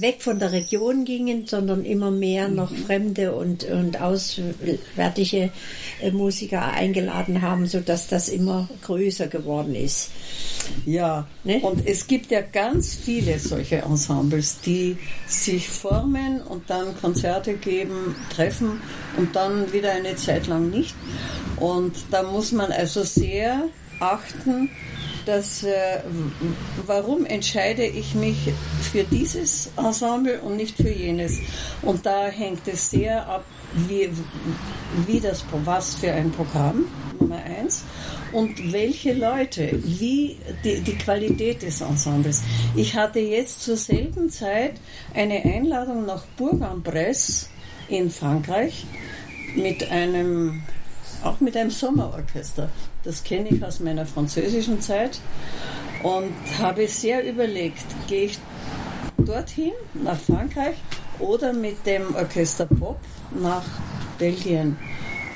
weg 0.00 0.22
von 0.22 0.38
der 0.38 0.52
Region 0.52 1.04
gingen, 1.04 1.46
sondern 1.46 1.84
immer 1.84 2.10
mehr 2.10 2.48
noch 2.48 2.74
fremde 2.74 3.34
und, 3.34 3.64
und 3.64 4.00
auswärtige 4.00 5.50
äh, 6.00 6.10
Musiker 6.10 6.62
eingeladen 6.62 7.42
haben, 7.42 7.66
sodass 7.66 8.08
das 8.08 8.28
immer 8.28 8.68
größer 8.82 9.26
geworden 9.28 9.74
ist. 9.74 10.10
Ja, 10.86 11.26
Ne? 11.44 11.58
und 11.60 11.86
es 11.86 12.06
gibt 12.06 12.30
ja 12.30 12.40
ganz 12.40 12.94
viele 12.94 13.38
solche 13.38 13.78
Ensembles, 13.78 14.60
die 14.60 14.96
sich 15.26 15.68
formen 15.68 16.40
und 16.40 16.70
dann 16.70 16.96
Konzerte 17.00 17.54
geben, 17.54 18.14
treffen 18.32 18.80
und 19.16 19.34
dann 19.34 19.72
wieder 19.72 19.90
eine 19.90 20.14
Zeit 20.14 20.46
lang 20.46 20.70
nicht. 20.70 20.94
Und 21.56 21.92
da 22.12 22.22
muss 22.22 22.52
man 22.52 22.70
also 22.70 23.02
sehr 23.02 23.64
achten, 23.98 24.70
dass, 25.26 25.62
äh, 25.62 26.00
warum 26.86 27.24
entscheide 27.26 27.84
ich 27.84 28.14
mich 28.14 28.52
für 28.80 29.04
dieses 29.04 29.70
Ensemble 29.76 30.40
und 30.40 30.56
nicht 30.56 30.76
für 30.76 30.90
jenes. 30.90 31.38
Und 31.82 32.04
da 32.06 32.26
hängt 32.26 32.66
es 32.68 32.90
sehr 32.90 33.26
ab, 33.28 33.44
wie, 33.88 34.10
wie 35.06 35.20
das, 35.20 35.44
was 35.64 35.94
für 35.94 36.12
ein 36.12 36.30
Programm, 36.30 36.86
Nummer 37.18 37.36
eins, 37.36 37.84
und 38.32 38.72
welche 38.72 39.12
Leute, 39.12 39.78
wie 39.84 40.38
die, 40.64 40.80
die 40.80 40.96
Qualität 40.96 41.62
des 41.62 41.80
Ensembles. 41.80 42.42
Ich 42.74 42.96
hatte 42.96 43.20
jetzt 43.20 43.62
zur 43.62 43.76
selben 43.76 44.30
Zeit 44.30 44.74
eine 45.14 45.42
Einladung 45.44 46.06
nach 46.06 46.24
Bourg-en-Bresse 46.36 47.46
in 47.88 48.10
Frankreich 48.10 48.86
mit 49.54 49.90
einem, 49.90 50.62
auch 51.24 51.40
mit 51.40 51.56
einem 51.56 51.70
Sommerorchester. 51.70 52.68
Das 53.04 53.24
kenne 53.24 53.48
ich 53.48 53.64
aus 53.64 53.80
meiner 53.80 54.06
französischen 54.06 54.80
Zeit 54.80 55.20
und 56.02 56.32
habe 56.58 56.86
sehr 56.88 57.28
überlegt, 57.28 57.84
gehe 58.08 58.26
ich 58.26 58.38
dorthin, 59.18 59.72
nach 59.94 60.18
Frankreich, 60.18 60.76
oder 61.18 61.52
mit 61.52 61.86
dem 61.86 62.14
Orchester 62.14 62.66
Pop 62.66 62.98
nach 63.40 63.64
Belgien. 64.18 64.76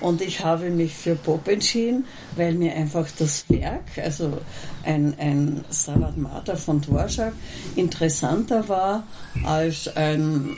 Und 0.00 0.20
ich 0.20 0.44
habe 0.44 0.70
mich 0.70 0.94
für 0.94 1.14
Pop 1.14 1.48
entschieden, 1.48 2.04
weil 2.36 2.54
mir 2.54 2.74
einfach 2.74 3.08
das 3.18 3.48
Werk, 3.48 3.84
also 3.96 4.38
ein, 4.84 5.14
ein 5.18 5.64
Stabat 5.72 6.18
Mater 6.18 6.56
von 6.56 6.82
Dvorak, 6.82 7.32
interessanter 7.76 8.68
war 8.68 9.04
als 9.44 9.88
ein, 9.96 10.50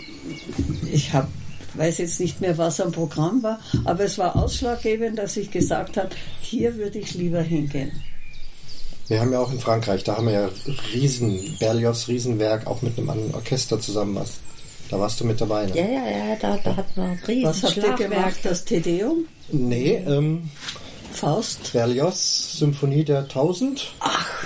ich 0.91 1.13
habe 1.13 1.29
weiß 1.79 1.99
jetzt 1.99 2.21
nicht 2.21 2.41
mehr, 2.41 2.59
was 2.59 2.81
am 2.81 2.93
Programm 2.93 3.43
war, 3.43 3.61
aber 3.85 4.05
es 4.05 4.19
war 4.19 4.37
ausschlaggebend, 4.37 5.19
dass 5.19 5.37
ich 5.37 5.51
gesagt 5.51 5.97
habe, 5.97 6.11
hier 6.41 6.77
würde 6.77 6.99
ich 6.99 7.15
lieber 7.15 7.41
hingehen. 7.43 7.93
Wir 9.09 9.21
haben 9.21 9.33
ja 9.33 9.39
auch 9.41 9.51
in 9.53 9.59
Frankreich, 9.61 10.05
da 10.05 10.17
haben 10.17 10.27
wir 10.27 10.33
ja 10.35 10.51
riesen, 10.93 11.57
Berlioz 11.59 12.09
Riesenwerk, 12.09 12.67
auch 12.67 12.83
mit 12.83 12.99
einem 12.99 13.09
anderen 13.09 13.35
Orchester 13.35 13.81
zusammen 13.81 14.17
was. 14.17 14.33
Da 14.91 14.99
warst 14.99 15.21
du 15.21 15.25
mit 15.25 15.41
dabei, 15.41 15.67
ne? 15.67 15.77
Ja, 15.77 15.85
ja, 15.87 16.29
ja, 16.31 16.37
da, 16.37 16.57
da 16.59 16.77
hat 16.77 16.97
man 16.97 17.19
riesen 17.27 17.45
Was 17.45 17.63
habt 17.63 17.77
ihr 17.77 17.93
gemacht? 18.09 18.39
Das 18.43 18.65
Tedeum? 18.65 19.25
Nee, 19.51 20.03
ähm, 20.07 20.51
Faust? 21.13 21.73
Berlioz 21.73 22.59
Symphonie 22.59 23.05
der 23.05 23.21
1000. 23.21 23.93
Ach. 24.01 24.45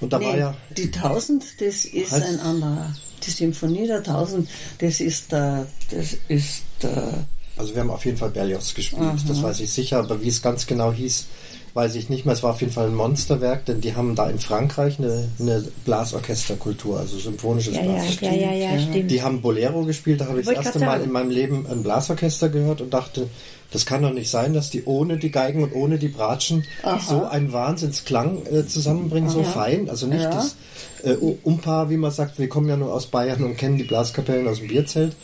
Und 0.00 0.12
da 0.12 0.20
war 0.20 0.32
Nee, 0.32 0.38
ja, 0.40 0.54
die 0.76 0.90
1000, 0.90 1.44
das 1.60 1.84
ist 1.84 2.12
Heißt- 2.12 2.22
ein 2.28 2.40
anderer. 2.40 2.94
Die 3.26 3.30
Symphonie 3.30 3.86
der 3.86 3.98
1000, 3.98 4.48
das 4.78 5.00
ist 5.00 5.32
der, 5.32 5.66
das 5.90 6.16
ist 6.28 6.62
der, 6.82 7.24
also 7.56 7.74
wir 7.74 7.80
haben 7.82 7.90
auf 7.90 8.04
jeden 8.04 8.16
Fall 8.16 8.30
Berlioz 8.30 8.74
gespielt, 8.74 9.20
das 9.28 9.42
weiß 9.42 9.60
ich 9.60 9.70
sicher, 9.70 9.98
aber 9.98 10.20
wie 10.20 10.28
es 10.28 10.42
ganz 10.42 10.66
genau 10.66 10.92
hieß, 10.92 11.26
weiß 11.74 11.94
ich 11.94 12.08
nicht 12.10 12.26
mehr. 12.26 12.34
Es 12.34 12.42
war 12.42 12.50
auf 12.50 12.60
jeden 12.60 12.72
Fall 12.72 12.88
ein 12.88 12.94
Monsterwerk, 12.94 13.64
denn 13.64 13.80
die 13.80 13.94
haben 13.94 14.14
da 14.14 14.28
in 14.28 14.38
Frankreich 14.38 14.98
eine, 14.98 15.28
eine 15.40 15.64
Blasorchesterkultur, 15.84 16.98
also 16.98 17.18
symphonisches 17.18 17.74
Ja, 17.76 17.82
ja, 17.82 17.92
Blasorchester. 17.92 18.26
ja, 18.36 18.52
ja, 18.52 18.72
ja, 18.74 18.78
stimmt. 18.80 19.10
Die 19.10 19.22
haben 19.22 19.40
Bolero 19.40 19.84
gespielt, 19.84 20.20
da 20.20 20.26
habe 20.26 20.40
ich 20.40 20.46
das 20.46 20.56
erste 20.66 20.80
Mal 20.80 21.00
in 21.02 21.10
meinem 21.12 21.30
Leben 21.30 21.66
ein 21.70 21.82
Blasorchester 21.82 22.48
gehört 22.48 22.80
und 22.80 22.92
dachte, 22.92 23.28
das 23.70 23.86
kann 23.86 24.02
doch 24.02 24.12
nicht 24.12 24.28
sein, 24.30 24.52
dass 24.52 24.68
die 24.68 24.84
ohne 24.84 25.16
die 25.16 25.30
Geigen 25.30 25.62
und 25.62 25.72
ohne 25.74 25.98
die 25.98 26.08
Bratschen 26.08 26.64
so 27.08 27.24
einen 27.24 27.52
Wahnsinnsklang 27.52 28.44
äh, 28.46 28.66
zusammenbringen, 28.66 29.30
so 29.30 29.42
fein. 29.42 29.88
Also 29.88 30.06
nicht 30.06 30.22
Ja. 30.24 30.30
das 30.30 30.56
äh, 31.04 31.14
Umpa, 31.14 31.88
wie 31.88 31.96
man 31.96 32.10
sagt, 32.10 32.38
wir 32.38 32.48
kommen 32.50 32.68
ja 32.68 32.76
nur 32.76 32.92
aus 32.92 33.06
Bayern 33.06 33.42
und 33.44 33.56
kennen 33.56 33.78
die 33.78 33.84
Blaskapellen 33.84 34.46
aus 34.46 34.58
dem 34.58 34.68
Bierzelt, 34.68 35.16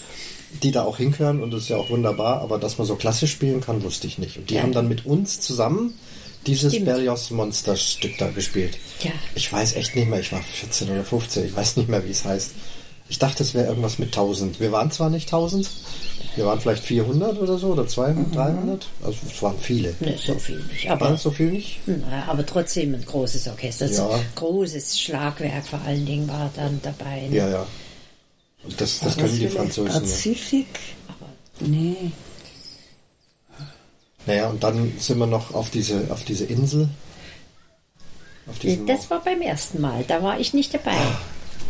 die 0.62 0.72
da 0.72 0.84
auch 0.84 0.96
hinkören 0.96 1.42
und 1.42 1.50
das 1.52 1.62
ist 1.64 1.68
ja 1.68 1.76
auch 1.76 1.90
wunderbar, 1.90 2.40
aber 2.40 2.56
dass 2.56 2.78
man 2.78 2.86
so 2.86 2.94
klassisch 2.96 3.32
spielen 3.32 3.60
kann, 3.60 3.82
wusste 3.82 4.06
ich 4.06 4.16
nicht. 4.16 4.38
Und 4.38 4.48
die 4.48 4.62
haben 4.62 4.72
dann 4.72 4.88
mit 4.88 5.04
uns 5.04 5.40
zusammen 5.40 5.92
dieses 6.48 6.72
Stimmt. 6.72 6.86
Berlioz 6.86 7.30
Monsterstück 7.30 8.18
da 8.18 8.28
gespielt. 8.30 8.78
Ja. 9.02 9.12
Ich 9.34 9.52
weiß 9.52 9.76
echt 9.76 9.94
nicht 9.94 10.08
mehr, 10.08 10.20
ich 10.20 10.32
war 10.32 10.42
14 10.42 10.90
oder 10.90 11.04
15, 11.04 11.46
ich 11.46 11.56
weiß 11.56 11.76
nicht 11.76 11.88
mehr, 11.88 12.04
wie 12.04 12.10
es 12.10 12.24
heißt. 12.24 12.52
Ich 13.10 13.18
dachte, 13.18 13.42
es 13.42 13.54
wäre 13.54 13.68
irgendwas 13.68 13.98
mit 13.98 14.08
1000. 14.08 14.60
Wir 14.60 14.70
waren 14.70 14.90
zwar 14.90 15.08
nicht 15.08 15.28
1000, 15.28 15.68
wir 16.36 16.44
waren 16.44 16.60
vielleicht 16.60 16.84
400 16.84 17.38
oder 17.38 17.56
so 17.56 17.68
oder 17.68 17.86
200, 17.86 18.34
300. 18.34 18.86
Also 19.02 19.18
es 19.26 19.42
waren 19.42 19.58
viele. 19.58 19.94
Ne, 20.00 20.16
so 20.18 20.34
viel 20.34 20.62
nicht. 20.70 20.90
Aber, 20.90 21.16
so 21.16 21.30
viel 21.30 21.52
nicht? 21.52 21.80
na, 21.86 22.24
aber 22.26 22.44
trotzdem 22.44 22.94
ein 22.94 23.04
großes 23.04 23.48
Orchester. 23.48 23.90
Ja. 23.90 24.08
Ein 24.10 24.20
großes 24.34 25.00
Schlagwerk 25.00 25.66
vor 25.66 25.80
allen 25.86 26.04
Dingen 26.04 26.28
war 26.28 26.50
dann 26.54 26.80
dabei. 26.82 27.28
ne? 27.28 27.36
Ja, 27.36 27.48
ja. 27.48 27.66
Und 28.64 28.80
das, 28.80 29.00
das 29.00 29.16
können 29.16 29.38
die 29.38 29.48
Franzosen. 29.48 29.84
nicht. 30.02 30.12
Pazifik? 30.12 30.66
Nee. 31.60 32.12
Naja, 34.28 34.48
und 34.48 34.62
dann 34.62 34.92
sind 34.98 35.18
wir 35.18 35.26
noch 35.26 35.54
auf 35.54 35.70
diese, 35.70 36.02
auf 36.10 36.22
diese 36.22 36.44
Insel. 36.44 36.90
Auf 38.46 38.58
Das 38.86 39.08
war 39.08 39.24
beim 39.24 39.40
ersten 39.40 39.80
Mal. 39.80 40.04
Da 40.06 40.22
war 40.22 40.38
ich 40.38 40.52
nicht 40.52 40.74
dabei. 40.74 40.92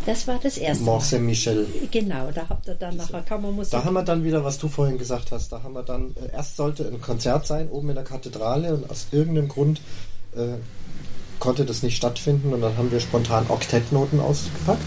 Das 0.05 0.27
war 0.27 0.39
das 0.43 0.57
erste 0.57 0.83
Mal. 0.83 0.91
Mont 0.91 1.03
Saint-Michel. 1.05 1.67
Genau, 1.89 2.31
da 2.31 2.49
habt 2.49 2.67
ihr 2.67 2.75
dann 2.75 2.97
nachher 2.97 3.21
Kammermusik. 3.21 3.71
Da 3.71 3.85
haben 3.85 3.93
wir 3.93 4.03
dann 4.03 4.25
wieder, 4.25 4.43
was 4.43 4.57
du 4.57 4.67
vorhin 4.67 4.97
gesagt 4.97 5.31
hast, 5.31 5.53
da 5.53 5.63
haben 5.63 5.73
wir 5.73 5.83
dann, 5.83 6.13
äh, 6.21 6.35
erst 6.35 6.57
sollte 6.57 6.85
ein 6.85 6.99
Konzert 6.99 7.47
sein, 7.47 7.69
oben 7.69 7.89
in 7.89 7.95
der 7.95 8.03
Kathedrale 8.03 8.73
und 8.73 8.89
aus 8.89 9.07
irgendeinem 9.11 9.47
Grund 9.47 9.79
äh, 10.35 10.55
konnte 11.39 11.65
das 11.65 11.83
nicht 11.83 11.97
stattfinden 11.97 12.53
und 12.53 12.61
dann 12.61 12.77
haben 12.77 12.91
wir 12.91 12.99
spontan 12.99 13.45
Oktettnoten 13.49 14.19
ausgepackt 14.19 14.81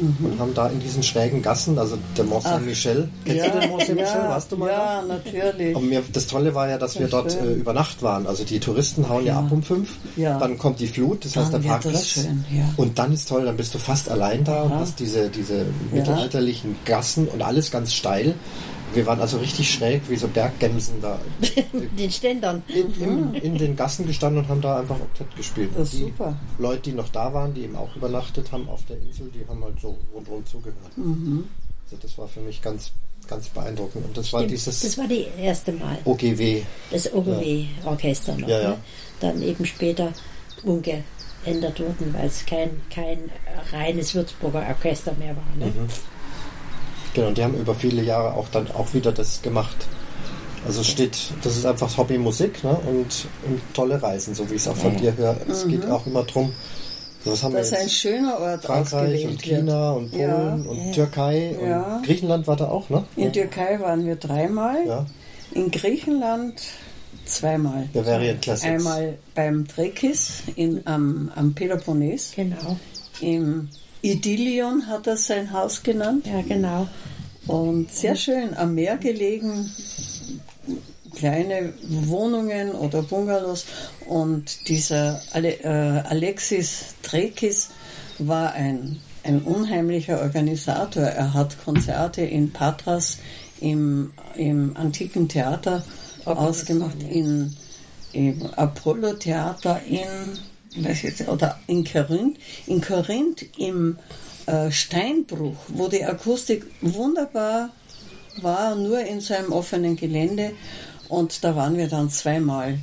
und 0.00 0.38
haben 0.38 0.52
da 0.52 0.68
in 0.68 0.80
diesen 0.80 1.02
schrägen 1.02 1.42
Gassen, 1.42 1.78
also 1.78 1.96
der 2.16 2.24
Mont 2.24 2.42
Saint-Michel, 2.42 3.08
kennst 3.24 3.46
du 3.46 3.60
den 3.60 3.70
Mont 3.70 3.82
Saint-Michel, 3.86 4.16
ja, 4.20 4.28
warst 4.28 4.50
du 4.50 4.56
mal 4.56 4.68
da? 4.68 4.72
Ja, 5.00 5.02
natürlich. 5.06 5.76
Und 5.76 5.88
mir, 5.88 6.02
das 6.12 6.26
Tolle 6.26 6.54
war 6.54 6.68
ja, 6.68 6.76
dass 6.78 6.98
wir 6.98 7.06
dort 7.06 7.40
äh, 7.40 7.52
über 7.52 7.72
Nacht 7.72 8.02
waren. 8.02 8.26
Also 8.26 8.42
die 8.44 8.58
Touristen 8.58 9.08
hauen 9.08 9.24
ja, 9.24 9.34
Ja. 9.34 9.38
ab 9.40 9.52
um 9.52 9.62
fünf. 9.62 9.90
Ja. 10.16 10.38
Dann 10.38 10.58
kommt 10.58 10.80
die 10.80 10.88
Flut, 10.88 11.24
das 11.24 11.36
heißt 11.36 11.52
der 11.52 11.60
Dann 11.60 11.68
wird 11.70 11.74
das 11.76 11.82
Parkplatz. 11.92 12.06
schön, 12.08 12.44
ja. 12.50 12.64
Und 12.76 12.98
dann 12.98 13.12
ist 13.12 13.28
toll, 13.28 13.44
dann 13.44 13.56
bist 13.56 13.72
du 13.74 13.78
fast 13.78 14.10
allein 14.10 14.42
da 14.44 14.62
und 14.62 14.74
hast 14.74 14.98
diese, 14.98 15.28
diese 15.30 15.66
mittelalterlichen 15.92 16.76
Gassen 16.84 17.28
und 17.28 17.42
alles 17.42 17.70
ganz 17.70 17.94
steil. 17.94 18.34
Wir 18.94 19.06
waren 19.06 19.20
also 19.20 19.38
richtig 19.38 19.72
schräg, 19.72 20.02
wie 20.08 20.16
so 20.16 20.28
Berggämsen 20.28 21.00
da 21.00 21.18
den 21.98 22.10
Ständern. 22.10 22.62
in, 22.68 22.92
in, 23.00 23.34
in 23.34 23.58
den 23.58 23.76
Gassen 23.76 24.06
gestanden 24.06 24.42
und 24.42 24.48
haben 24.48 24.60
da 24.60 24.80
einfach 24.80 25.00
Oktett 25.00 25.34
gespielt. 25.36 25.70
Das 25.76 25.88
ist 25.88 25.98
die 25.98 26.04
super. 26.04 26.36
Leute, 26.58 26.82
die 26.82 26.92
noch 26.92 27.08
da 27.08 27.32
waren, 27.32 27.54
die 27.54 27.62
eben 27.62 27.76
auch 27.76 27.94
übernachtet 27.96 28.52
haben 28.52 28.68
auf 28.68 28.84
der 28.86 28.98
Insel, 28.98 29.30
die 29.34 29.46
haben 29.48 29.62
halt 29.64 29.80
so 29.80 29.96
rundum 30.14 30.44
zugehört. 30.44 30.96
Mhm. 30.96 31.44
Also 31.84 31.96
das 32.00 32.16
war 32.18 32.28
für 32.28 32.40
mich 32.40 32.60
ganz, 32.60 32.92
ganz 33.28 33.48
beeindruckend. 33.48 34.04
Und 34.04 34.16
das 34.16 34.32
war 34.32 34.44
dieses 34.44 34.80
Das 34.80 34.98
war 34.98 35.06
die 35.06 35.26
erste 35.38 35.72
Mal. 35.72 35.98
OGW. 36.04 36.62
Das 36.90 37.12
OGW-Orchester 37.12 38.36
noch. 38.36 38.48
Ja, 38.48 38.60
ja. 38.60 38.68
Ne? 38.70 38.78
Dann 39.20 39.42
eben 39.42 39.64
später 39.64 40.12
umgeändert 40.64 41.80
wurden, 41.80 42.12
weil 42.12 42.26
es 42.26 42.44
kein, 42.46 42.80
kein 42.90 43.30
reines 43.72 44.14
Würzburger 44.14 44.66
Orchester 44.68 45.14
mehr 45.18 45.36
war. 45.36 45.56
Ne? 45.56 45.66
Mhm. 45.66 45.88
Genau, 47.14 47.28
und 47.28 47.38
die 47.38 47.44
haben 47.44 47.54
über 47.54 47.74
viele 47.74 48.02
Jahre 48.02 48.34
auch 48.34 48.48
dann 48.48 48.70
auch 48.72 48.92
wieder 48.94 49.12
das 49.12 49.42
gemacht. 49.42 49.76
Also 50.66 50.80
es 50.80 50.86
steht, 50.88 51.16
das 51.42 51.56
ist 51.56 51.66
einfach 51.66 51.96
Hobbymusik 51.96 52.62
ne? 52.62 52.70
und, 52.86 53.26
und 53.46 53.60
tolle 53.74 54.00
Reisen, 54.00 54.34
so 54.34 54.48
wie 54.48 54.54
ich 54.54 54.62
es 54.62 54.68
auch 54.68 54.76
von 54.76 54.96
dir 54.96 55.16
höre. 55.16 55.36
Es 55.48 55.66
geht 55.66 55.84
auch 55.90 56.06
immer 56.06 56.22
drum, 56.22 56.52
was 57.24 57.42
haben 57.42 57.54
Dass 57.54 57.70
wir 57.72 57.78
ein 57.78 57.84
jetzt? 57.84 57.94
schöner 57.96 58.38
Ort 58.38 58.64
Frankreich 58.64 59.24
und 59.24 59.32
ausgewählt 59.34 59.46
wird. 59.46 59.58
China 59.60 59.90
und 59.92 60.12
Ja. 60.14 60.28
Polen 60.34 60.66
und 60.66 60.92
Türkei 60.92 61.56
Ja. 61.64 61.96
und 61.96 62.06
Griechenland 62.06 62.46
war 62.46 62.56
da 62.56 62.68
auch, 62.68 62.88
ne? 62.90 63.04
In 63.16 63.32
Türkei 63.32 63.78
waren 63.80 64.06
wir 64.06 64.16
dreimal, 64.16 64.86
Ja. 64.86 65.06
in 65.52 65.70
Griechenland 65.70 66.62
zweimal. 67.24 67.88
Bavarian 67.92 68.40
Classics. 68.40 68.64
Einmal 68.72 69.18
beim 69.34 69.66
Trekis 69.66 70.42
in, 70.56 70.86
am, 70.86 71.30
am 71.34 71.54
Peloponnes. 71.54 72.32
Genau. 72.36 72.76
Im 73.20 73.68
Idyllion 74.02 74.88
hat 74.88 75.06
er 75.06 75.16
sein 75.16 75.52
Haus 75.52 75.82
genannt. 75.82 76.26
Ja, 76.26 76.42
genau. 76.42 76.88
Und 77.46 77.92
sehr 77.92 78.16
schön 78.16 78.54
am 78.54 78.74
Meer 78.74 78.96
gelegen, 78.98 79.70
kleine 81.14 81.72
Wohnungen 81.82 82.72
oder 82.72 83.02
Bungalows. 83.02 83.64
Und 84.06 84.68
dieser 84.68 85.20
äh, 85.34 85.68
Alexis 86.08 86.94
Trekis 87.02 87.70
war 88.18 88.52
ein, 88.52 89.00
ein 89.24 89.42
unheimlicher 89.42 90.20
Organisator. 90.20 91.04
Er 91.04 91.34
hat 91.34 91.62
Konzerte 91.64 92.22
in 92.22 92.52
Patras 92.52 93.18
im, 93.60 94.12
im 94.36 94.76
antiken 94.76 95.28
Theater 95.28 95.84
ausgemacht, 96.24 97.02
in, 97.08 97.56
im 98.12 98.42
Apollo-Theater 98.56 99.80
in, 99.88 100.06
weiß 100.76 101.02
jetzt, 101.02 101.28
oder 101.28 101.58
in 101.66 101.84
Korinth, 101.84 102.38
in 102.66 102.80
Korinth 102.80 103.44
im 103.58 103.98
äh, 104.46 104.70
Steinbruch, 104.70 105.56
wo 105.68 105.88
die 105.88 106.04
Akustik 106.04 106.66
wunderbar 106.80 107.70
war, 108.40 108.74
nur 108.74 109.00
in 109.00 109.20
so 109.20 109.34
einem 109.34 109.52
offenen 109.52 109.96
Gelände. 109.96 110.52
Und 111.08 111.44
da 111.44 111.54
waren 111.54 111.76
wir 111.76 111.88
dann 111.88 112.10
zweimal. 112.10 112.78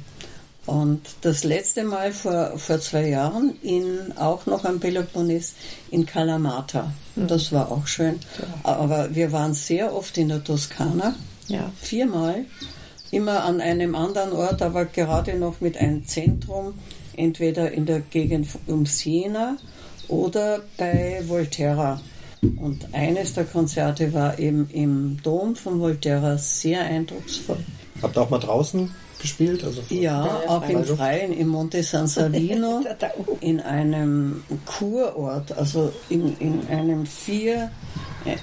Und 0.65 1.02
das 1.21 1.43
letzte 1.43 1.84
Mal 1.84 2.12
vor, 2.12 2.60
vor 2.60 2.80
zwei 2.80 3.10
Jahren 3.10 3.56
in, 3.63 4.15
auch 4.17 4.45
noch 4.45 4.65
am 4.65 4.80
Peloponnes 4.80 5.56
in 5.89 6.06
Kalamata. 6.06 6.91
Das 7.15 7.52
war 7.52 7.71
auch 7.71 7.88
schön. 7.88 8.19
Aber 8.62 9.15
wir 9.15 9.32
waren 9.32 9.56
sehr 9.56 9.95
oft 9.95 10.15
in 10.19 10.30
der 10.30 10.43
Toskana. 10.43 11.15
Ja. 11.47 11.71
Viermal. 11.82 12.45
Immer 13.10 13.43
an 13.43 13.62
einem 13.62 13.95
anderen 13.95 14.32
Ort, 14.32 14.62
aber 14.62 14.86
gerade 14.86 15.36
noch 15.39 15.60
mit 15.60 15.75
einem 15.75 16.06
Zentrum. 16.06 16.75
Entweder 17.19 17.71
in 17.71 17.86
der 17.86 17.99
Gegend 17.99 18.47
um 18.67 18.86
Siena 18.86 19.58
oder 20.08 20.62
bei 20.77 21.21
Volterra. 21.27 21.99
Und 22.41 22.88
eines 22.93 23.34
der 23.34 23.43
Konzerte 23.43 24.13
war 24.13 24.39
eben 24.39 24.69
im 24.71 25.17
Dom 25.21 25.55
von 25.55 25.82
Volterra 25.82 26.38
sehr 26.38 26.82
eindrucksvoll. 26.82 27.58
Habt 28.01 28.15
ihr 28.15 28.21
auch 28.21 28.29
mal 28.29 28.39
draußen 28.39 28.89
gespielt? 29.19 29.63
Also 29.65 29.82
Ja, 29.89 30.41
auch 30.47 30.67
im? 30.69 30.86
Freien, 30.86 31.34
im 31.34 31.49
Monte 31.49 31.84
San 31.84 32.08
Savino, 32.15 32.82
oben. 33.17 33.38
in 33.41 33.60
einem 33.60 34.43
Kurort, 34.65 35.51
also 35.58 35.91
in, 36.08 36.38
in 36.39 36.65
einem 36.69 37.05
vier, 37.05 37.69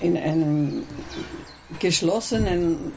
in 0.03 0.19
einem 0.19 0.83
geschlossenen 1.79 2.93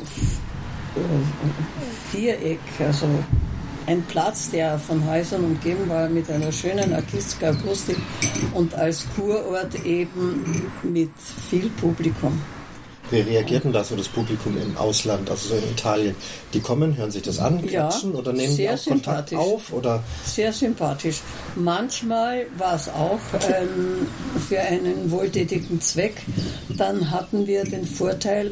äh, 0.96 2.12
Viereck, 2.12 2.60
also 2.80 3.08
ein 3.90 4.04
Platz, 4.04 4.52
der 4.52 4.78
von 4.78 5.04
Häusern 5.10 5.44
umgeben 5.44 5.90
war 5.90 6.08
mit 6.10 6.30
einer 6.30 6.52
schönen 6.52 6.94
Akustik 6.94 7.44
Akustik 7.44 7.98
und 8.54 8.76
als 8.76 9.08
Kurort 9.16 9.84
eben 9.84 10.72
mit 10.84 11.10
viel 11.50 11.72
Publikum. 11.82 12.40
Wie 13.10 13.22
reagiert 13.22 13.64
denn 13.64 13.74
da 13.74 13.84
so 13.84 13.96
das 13.96 14.08
Publikum 14.08 14.56
im 14.62 14.78
Ausland, 14.78 15.32
also 15.32 15.50
so 15.50 15.56
in 15.56 15.72
Italien? 15.72 16.16
Die 16.54 16.60
kommen, 16.60 16.96
hören 16.96 17.10
sich 17.10 17.24
das 17.24 17.40
an, 17.40 17.64
Ja, 17.64 17.88
klatschen 17.88 18.14
oder 18.14 18.32
nehmen 18.32 18.56
die 18.56 18.70
auch 18.70 18.86
Kontakt 18.86 19.34
auf? 19.34 19.74
Oder 19.74 20.04
Sehr 20.24 20.54
sympathisch. 20.54 21.22
Manchmal 21.56 22.46
war 22.60 22.76
es 22.76 22.90
auch 22.90 23.20
ähm, 23.50 24.06
für 24.48 24.60
einen 24.60 25.10
wohltätigen 25.10 25.82
Zweck. 25.82 26.22
Dann 26.78 27.10
hatten 27.10 27.48
wir 27.48 27.64
den 27.64 27.88
Vorteil, 27.88 28.52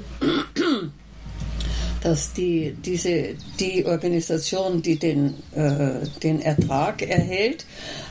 dass 2.01 2.33
die, 2.33 2.75
diese, 2.85 3.35
die 3.59 3.85
Organisation, 3.85 4.81
die 4.81 4.97
den, 4.97 5.33
äh, 5.53 6.07
den 6.23 6.41
Ertrag 6.41 7.01
erhält, 7.01 7.65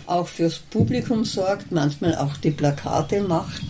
auch 0.06 0.28
fürs 0.28 0.58
Publikum 0.58 1.24
sorgt, 1.24 1.72
manchmal 1.72 2.16
auch 2.16 2.36
die 2.36 2.50
Plakate 2.50 3.20
macht. 3.22 3.62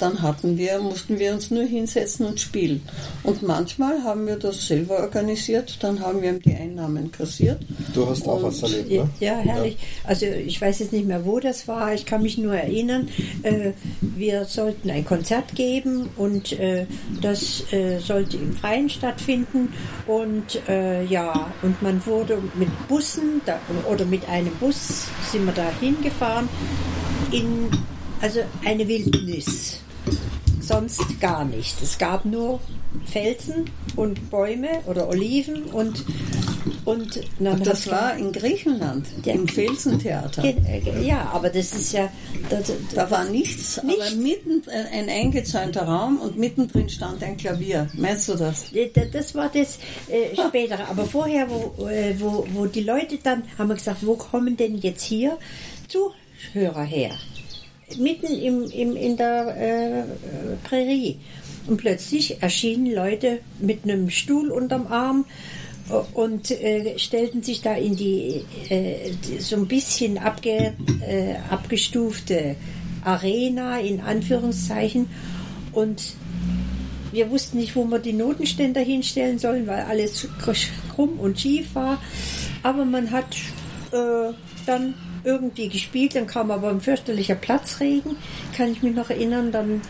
Dann 0.00 0.22
hatten 0.22 0.56
wir, 0.56 0.80
mussten 0.80 1.18
wir 1.18 1.32
uns 1.34 1.50
nur 1.50 1.64
hinsetzen 1.64 2.24
und 2.26 2.40
spielen. 2.40 2.80
Und 3.22 3.42
manchmal 3.42 4.02
haben 4.02 4.26
wir 4.26 4.36
das 4.36 4.66
selber 4.66 4.98
organisiert, 5.00 5.76
dann 5.82 6.00
haben 6.00 6.22
wir 6.22 6.32
die 6.32 6.54
Einnahmen 6.54 7.12
kassiert. 7.12 7.60
du 7.94 8.08
hast 8.08 8.26
auch 8.26 8.36
Und- 8.36 8.42
was 8.44 8.62
erlebt, 8.62 8.90
Ja, 8.90 9.02
ne? 9.04 9.10
ja, 9.20 9.36
herrlich. 9.38 9.76
Also 10.04 10.24
ich 10.26 10.60
weiß 10.60 10.78
jetzt 10.78 10.92
nicht 10.92 11.06
mehr, 11.06 11.24
wo 11.26 11.38
das 11.38 11.68
war. 11.68 11.92
Ich 11.92 12.06
kann 12.06 12.22
mich 12.22 12.38
nur 12.38 12.54
erinnern, 12.56 13.08
äh, 13.42 13.72
wir 14.00 14.46
sollten 14.46 14.90
ein 14.90 15.04
Konzert 15.04 15.54
geben 15.54 16.08
und 16.16 16.52
äh, 16.58 16.86
das 17.20 17.70
äh, 17.72 17.98
sollte 17.98 18.38
im 18.38 18.54
Freien 18.56 18.88
stattfinden. 18.88 19.68
Und 20.06 20.66
äh, 20.68 21.04
ja, 21.04 21.52
und 21.62 21.82
man 21.82 22.04
wurde 22.06 22.38
mit 22.54 22.68
Bussen 22.88 23.42
da, 23.44 23.58
oder 23.90 24.04
mit 24.06 24.26
einem 24.28 24.52
Bus 24.60 25.08
sind 25.30 25.44
wir 25.44 25.52
da 25.52 25.70
hingefahren 25.78 26.48
in 27.32 27.68
also 28.22 28.40
eine 28.64 28.86
Wildnis. 28.88 29.80
Sonst 30.60 31.00
gar 31.20 31.44
nichts. 31.44 31.80
Es 31.82 31.98
gab 31.98 32.24
nur 32.24 32.60
Felsen 33.06 33.64
und 33.96 34.30
Bäume 34.30 34.68
oder 34.86 35.08
Oliven 35.08 35.64
und 35.64 36.04
und 36.84 37.20
dann 37.38 37.62
Das 37.62 37.90
war 37.90 38.16
in 38.16 38.30
Griechenland, 38.32 39.06
Ja. 39.24 39.34
im 39.34 39.48
Felsentheater. 39.48 40.44
Äh, 40.44 41.04
Ja, 41.04 41.30
aber 41.32 41.48
das 41.50 41.72
ist 41.72 41.92
ja. 41.92 42.08
Das, 42.48 42.70
Da 42.94 43.10
war 43.10 43.24
nichts, 43.24 43.78
aber 43.78 43.88
Nichts. 43.88 44.14
mitten 44.16 44.62
äh, 44.68 44.96
ein 44.98 45.08
eingezäunter 45.08 45.82
Raum 45.82 46.18
und 46.20 46.36
mittendrin 46.38 46.88
stand 46.88 47.22
ein 47.22 47.36
Klavier. 47.36 47.88
Meinst 47.94 48.28
du 48.28 48.34
das? 48.34 48.72
äh, 48.72 48.90
das 49.12 49.34
war 49.34 49.50
das 49.52 49.78
äh, 50.08 50.34
spätere. 50.36 50.86
Aber 50.88 51.04
vorher, 51.06 51.48
wo, 51.48 51.86
äh, 51.88 52.14
wo, 52.18 52.46
wo 52.52 52.66
die 52.66 52.82
Leute 52.82 53.18
dann 53.22 53.42
haben 53.58 53.68
wir 53.68 53.76
gesagt, 53.76 54.04
wo 54.06 54.14
kommen 54.14 54.56
denn 54.56 54.76
jetzt 54.78 55.02
hier 55.02 55.38
Zuhörer 55.88 56.84
her? 56.84 57.12
Mitten 57.98 58.26
im, 58.26 58.64
im, 58.70 58.96
in 58.96 59.16
der 59.16 59.56
äh, 59.56 60.04
Prärie. 60.64 61.18
Und 61.66 61.76
plötzlich 61.76 62.42
erschienen 62.42 62.92
Leute 62.92 63.40
mit 63.60 63.84
einem 63.84 64.10
Stuhl 64.10 64.50
unterm 64.50 64.86
Arm 64.86 65.24
und 66.14 66.50
äh, 66.50 66.98
stellten 66.98 67.42
sich 67.42 67.60
da 67.60 67.74
in 67.74 67.96
die 67.96 68.44
äh, 68.68 69.12
so 69.38 69.56
ein 69.56 69.66
bisschen 69.66 70.18
abge, 70.18 70.72
äh, 71.06 71.34
abgestufte 71.50 72.56
Arena 73.04 73.78
in 73.80 74.00
Anführungszeichen 74.00 75.08
und 75.72 76.14
wir 77.12 77.30
wussten 77.30 77.58
nicht, 77.58 77.74
wo 77.74 77.84
wir 77.84 77.98
die 77.98 78.12
Notenständer 78.12 78.80
hinstellen 78.80 79.38
sollen, 79.38 79.66
weil 79.66 79.82
alles 79.82 80.28
krumm 80.94 81.18
und 81.18 81.40
schief 81.40 81.74
war. 81.74 82.00
Aber 82.62 82.84
man 82.84 83.10
hat 83.10 83.36
äh, 83.90 84.32
dann 84.66 84.94
irgendwie 85.24 85.68
gespielt, 85.68 86.14
dann 86.14 86.26
kam 86.26 86.50
aber 86.50 86.68
ein 86.68 86.80
fürchterlicher 86.80 87.34
Platzregen, 87.34 88.16
kann 88.56 88.72
ich 88.72 88.82
mich 88.82 88.94
noch 88.94 89.10
erinnern, 89.10 89.52
dann 89.52 89.80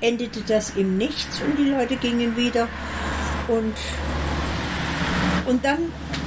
endete 0.00 0.40
das 0.46 0.76
im 0.76 0.96
Nichts 0.96 1.40
und 1.40 1.58
die 1.58 1.70
Leute 1.70 1.96
gingen 1.96 2.36
wieder 2.36 2.68
und 3.48 3.74
und 5.46 5.64
dann 5.64 5.78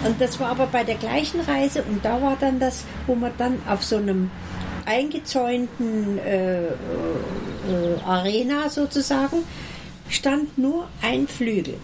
und 0.03 0.19
das 0.19 0.39
war 0.39 0.49
aber 0.49 0.65
bei 0.65 0.83
der 0.83 0.95
gleichen 0.95 1.41
Reise 1.41 1.83
und 1.83 2.03
da 2.03 2.21
war 2.21 2.35
dann 2.39 2.59
das, 2.59 2.85
wo 3.05 3.15
man 3.15 3.31
dann 3.37 3.59
auf 3.67 3.83
so 3.83 3.97
einem 3.97 4.31
eingezäunten 4.85 6.17
äh, 6.17 6.63
äh, 6.65 6.71
Arena 8.05 8.69
sozusagen 8.69 9.43
stand 10.09 10.57
nur 10.57 10.87
ein 11.01 11.27
Flügel. 11.27 11.75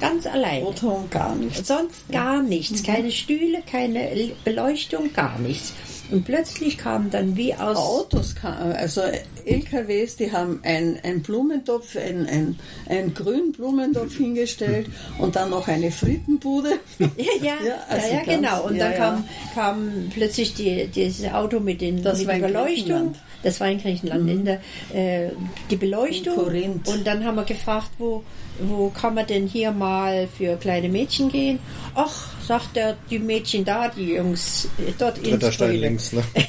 Ganz 0.00 0.26
allein. 0.26 0.62
Oder 0.62 1.04
gar 1.10 1.34
nichts. 1.34 1.66
Sonst 1.66 2.08
gar 2.10 2.42
nichts. 2.42 2.82
Keine 2.82 3.10
Stühle, 3.10 3.62
keine 3.68 4.32
Beleuchtung, 4.44 5.12
gar 5.12 5.38
nichts. 5.38 5.72
Und 6.10 6.24
plötzlich 6.24 6.78
kamen 6.78 7.10
dann 7.10 7.36
wie 7.36 7.54
aus. 7.54 7.76
Autos, 7.76 8.34
also 8.42 9.02
LKWs, 9.44 10.16
die 10.16 10.32
haben 10.32 10.60
einen 10.62 11.22
Blumentopf, 11.22 11.96
einen, 11.96 12.26
einen, 12.26 12.58
einen 12.88 13.14
grünen 13.14 13.52
Blumentopf 13.52 14.16
hingestellt 14.16 14.88
und 15.18 15.36
dann 15.36 15.50
noch 15.50 15.68
eine 15.68 15.90
Frittenbude. 15.90 16.78
Ja, 16.98 17.06
ja, 17.42 17.66
ja, 17.66 17.74
also 17.88 18.06
ja, 18.06 18.14
ja 18.14 18.22
genau. 18.24 18.64
Und 18.64 18.76
ja, 18.76 18.90
dann 18.90 18.96
kam, 18.96 19.24
kam 19.54 20.10
plötzlich 20.12 20.54
die, 20.54 20.86
dieses 20.86 21.32
Auto 21.32 21.60
mit, 21.60 21.80
den, 21.80 22.02
das 22.02 22.18
mit 22.18 22.28
der 22.28 22.48
Beleuchtung. 22.48 23.14
Das 23.42 23.60
war 23.60 23.68
in 23.68 23.80
Griechenland, 23.80 24.24
mhm. 24.24 24.28
in 24.28 24.44
der, 24.44 24.60
äh, 24.92 25.30
die 25.70 25.76
Beleuchtung. 25.76 26.36
Und 26.36 27.06
dann 27.06 27.24
haben 27.24 27.36
wir 27.36 27.44
gefragt, 27.44 27.90
wo, 27.98 28.24
wo 28.60 28.90
kann 28.90 29.14
man 29.14 29.26
denn 29.26 29.46
hier 29.46 29.70
mal 29.70 30.28
für 30.36 30.56
kleine 30.56 30.88
Mädchen 30.88 31.30
gehen? 31.30 31.58
Ach, 31.94 32.32
sagt 32.48 32.76
er, 32.76 32.96
die 33.10 33.18
Mädchen 33.18 33.64
da, 33.64 33.88
die 33.88 34.14
Jungs 34.14 34.68
äh, 34.78 34.92
dort 34.98 35.18
in 35.18 35.32
Dritter 35.32 35.52
Stein 35.52 35.76
links, 35.76 36.12
ne? 36.12 36.22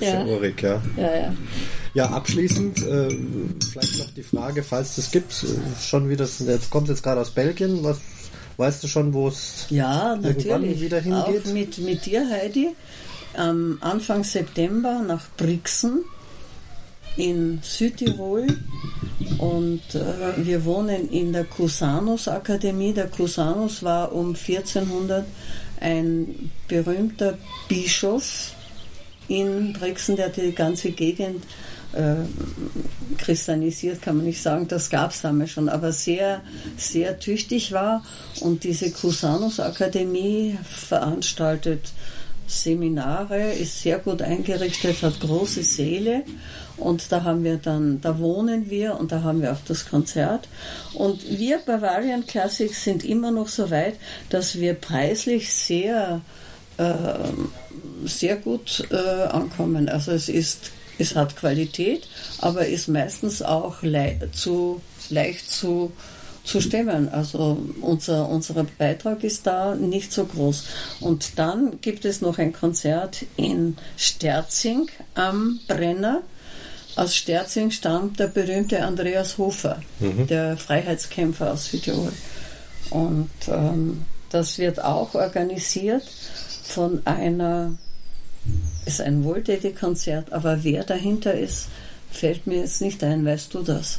ja. 0.00 0.24
Urig, 0.24 0.62
ja. 0.62 0.82
ja. 0.96 1.04
Ja, 1.04 1.34
ja. 1.94 2.10
abschließend 2.10 2.86
äh, 2.86 3.08
vielleicht 3.72 3.98
noch 3.98 4.10
die 4.14 4.22
Frage, 4.22 4.62
falls 4.62 4.98
es 4.98 5.10
gibt, 5.10 5.32
äh, 5.44 5.80
schon 5.80 6.08
wieder, 6.08 6.28
jetzt 6.46 6.70
kommt 6.70 6.88
jetzt 6.88 7.02
gerade 7.02 7.20
aus 7.20 7.30
Belgien, 7.30 7.82
was 7.82 7.98
weißt 8.56 8.82
du 8.82 8.88
schon, 8.88 9.14
wo 9.14 9.28
es 9.28 9.66
ja, 9.70 10.18
irgendwann 10.22 10.80
wieder 10.80 11.00
hingeht? 11.00 11.46
Auch 11.46 11.52
mit, 11.52 11.78
mit 11.78 12.04
dir, 12.04 12.28
Heidi 12.28 12.74
am 13.34 13.78
Anfang 13.80 14.24
September 14.24 15.02
nach 15.06 15.22
Brixen 15.36 16.04
in 17.20 17.60
Südtirol 17.62 18.46
und 19.38 19.82
äh, 19.94 20.44
wir 20.46 20.64
wohnen 20.64 21.10
in 21.10 21.32
der 21.32 21.44
Cusanus 21.44 22.28
Akademie. 22.28 22.94
Der 22.94 23.08
Cusanus 23.08 23.82
war 23.82 24.12
um 24.12 24.28
1400 24.28 25.26
ein 25.80 26.50
berühmter 26.66 27.38
Bischof 27.68 28.52
in 29.28 29.74
Brixen, 29.74 30.16
der 30.16 30.30
die 30.30 30.52
ganze 30.52 30.92
Gegend 30.92 31.44
äh, 31.92 32.14
christianisiert, 33.18 34.00
kann 34.00 34.16
man 34.16 34.26
nicht 34.26 34.40
sagen, 34.40 34.66
das 34.68 34.88
gab 34.88 35.10
es 35.10 35.20
damals 35.20 35.50
schon, 35.50 35.68
aber 35.68 35.92
sehr, 35.92 36.40
sehr 36.76 37.18
tüchtig 37.18 37.72
war. 37.72 38.02
Und 38.40 38.64
diese 38.64 38.90
Cusanus 38.90 39.60
Akademie 39.60 40.56
veranstaltet 40.62 41.92
Seminare, 42.50 43.52
ist 43.52 43.82
sehr 43.82 43.98
gut 43.98 44.22
eingerichtet, 44.22 45.02
hat 45.02 45.20
große 45.20 45.62
Säle 45.62 46.24
und 46.76 47.12
da 47.12 47.24
haben 47.24 47.44
wir 47.44 47.58
dann, 47.58 48.00
da 48.00 48.18
wohnen 48.18 48.70
wir 48.70 48.98
und 48.98 49.12
da 49.12 49.22
haben 49.22 49.42
wir 49.42 49.52
auch 49.52 49.64
das 49.66 49.88
Konzert. 49.88 50.48
Und 50.94 51.38
wir 51.38 51.58
Bavarian 51.58 52.26
Classics 52.26 52.84
sind 52.84 53.04
immer 53.04 53.30
noch 53.30 53.48
so 53.48 53.70
weit, 53.70 53.94
dass 54.30 54.58
wir 54.58 54.74
preislich 54.74 55.52
sehr, 55.52 56.22
äh, 56.78 56.92
sehr 58.04 58.36
gut 58.36 58.88
äh, 58.90 58.96
ankommen. 58.96 59.88
Also 59.88 60.12
es 60.12 60.28
ist, 60.28 60.72
es 60.98 61.14
hat 61.14 61.36
Qualität, 61.36 62.08
aber 62.38 62.66
ist 62.66 62.88
meistens 62.88 63.42
auch 63.42 63.82
le 63.82 64.30
zu 64.32 64.80
leicht 65.10 65.50
zu 65.50 65.92
zu 66.44 66.60
stemmen. 66.60 67.08
Also 67.08 67.58
unser, 67.80 68.28
unser 68.28 68.64
Beitrag 68.78 69.24
ist 69.24 69.46
da 69.46 69.74
nicht 69.74 70.12
so 70.12 70.24
groß. 70.24 70.64
Und 71.00 71.38
dann 71.38 71.80
gibt 71.80 72.04
es 72.04 72.20
noch 72.20 72.38
ein 72.38 72.52
Konzert 72.52 73.24
in 73.36 73.76
Sterzing 73.96 74.88
am 75.14 75.60
Brenner. 75.68 76.22
Aus 76.96 77.14
Sterzing 77.14 77.70
stammt 77.70 78.18
der 78.18 78.26
berühmte 78.26 78.82
Andreas 78.84 79.38
Hofer, 79.38 79.80
mhm. 80.00 80.26
der 80.26 80.56
Freiheitskämpfer 80.56 81.52
aus 81.52 81.66
Südtirol. 81.66 82.12
Und 82.90 83.30
ähm, 83.48 84.04
das 84.30 84.58
wird 84.58 84.82
auch 84.82 85.14
organisiert 85.14 86.02
von 86.64 87.02
einer, 87.04 87.72
ist 88.86 89.00
ein 89.00 89.24
Wohltätigkonzert, 89.24 90.32
aber 90.32 90.64
wer 90.64 90.84
dahinter 90.84 91.34
ist, 91.34 91.68
fällt 92.10 92.46
mir 92.46 92.58
jetzt 92.58 92.80
nicht 92.80 93.02
ein. 93.04 93.24
Weißt 93.24 93.54
du 93.54 93.62
das? 93.62 93.98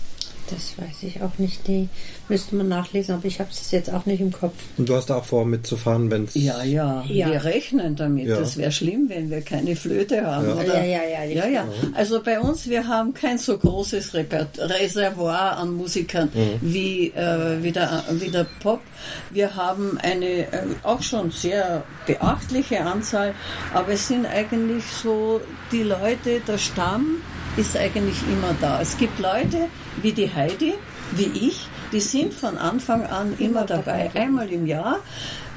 Das 0.52 0.78
weiß 0.78 1.04
ich 1.04 1.22
auch 1.22 1.38
nicht. 1.38 1.66
Die 1.68 1.88
müsste 2.28 2.56
man 2.56 2.68
nachlesen, 2.68 3.16
aber 3.16 3.26
ich 3.26 3.40
habe 3.40 3.50
es 3.50 3.72
jetzt 3.72 3.92
auch 3.92 4.06
nicht 4.06 4.20
im 4.20 4.32
Kopf. 4.32 4.54
Und 4.78 4.90
du 4.90 4.96
hast 4.96 5.10
auch 5.12 5.24
vor, 5.24 5.46
mitzufahren, 5.46 6.12
wenn 6.12 6.26
es. 6.26 6.36
Ja, 6.36 6.62
ja, 6.64 7.04
ja, 7.08 7.32
wir 7.32 7.44
rechnen 7.46 7.96
damit. 7.96 8.28
Ja. 8.28 8.38
Das 8.38 8.58
wäre 8.58 8.72
schlimm, 8.72 9.06
wenn 9.08 9.30
wir 9.30 9.42
keine 9.42 9.76
Flöte 9.76 10.26
haben. 10.26 10.48
Ja. 10.48 10.56
Oder? 10.56 10.84
Ja, 10.84 10.84
ja, 10.84 11.04
ja, 11.04 11.24
ja, 11.24 11.48
ja. 11.48 11.68
Also 11.94 12.22
bei 12.22 12.40
uns, 12.40 12.68
wir 12.68 12.88
haben 12.88 13.14
kein 13.14 13.38
so 13.38 13.58
großes 13.58 14.14
Reservoir 14.14 15.58
an 15.58 15.74
Musikern 15.74 16.30
mhm. 16.34 16.60
wie, 16.62 17.08
äh, 17.08 17.64
wie, 17.64 17.72
der, 17.72 18.04
wie 18.12 18.30
der 18.30 18.46
Pop. 18.62 18.82
Wir 19.30 19.56
haben 19.56 19.98
eine 20.00 20.52
äh, 20.52 20.66
auch 20.84 21.02
schon 21.02 21.32
sehr 21.32 21.84
beachtliche 22.06 22.82
Anzahl, 22.82 23.34
aber 23.74 23.94
es 23.94 24.08
sind 24.08 24.26
eigentlich 24.26 24.84
so 24.86 25.40
die 25.72 25.84
Leute, 25.84 26.42
der 26.46 26.58
Stamm 26.58 27.22
ist 27.58 27.76
eigentlich 27.76 28.22
immer 28.32 28.56
da. 28.60 28.82
Es 28.82 28.98
gibt 28.98 29.20
Leute 29.20 29.68
wie 30.02 30.14
die 30.14 30.34
Heidi, 30.34 30.74
wie 31.12 31.48
ich, 31.48 31.68
die 31.92 32.00
sind 32.00 32.34
von 32.34 32.58
Anfang 32.58 33.06
an 33.06 33.34
immer 33.40 33.66
dabei, 33.66 34.12
einmal 34.14 34.52
im 34.52 34.66
Jahr. 34.66 35.00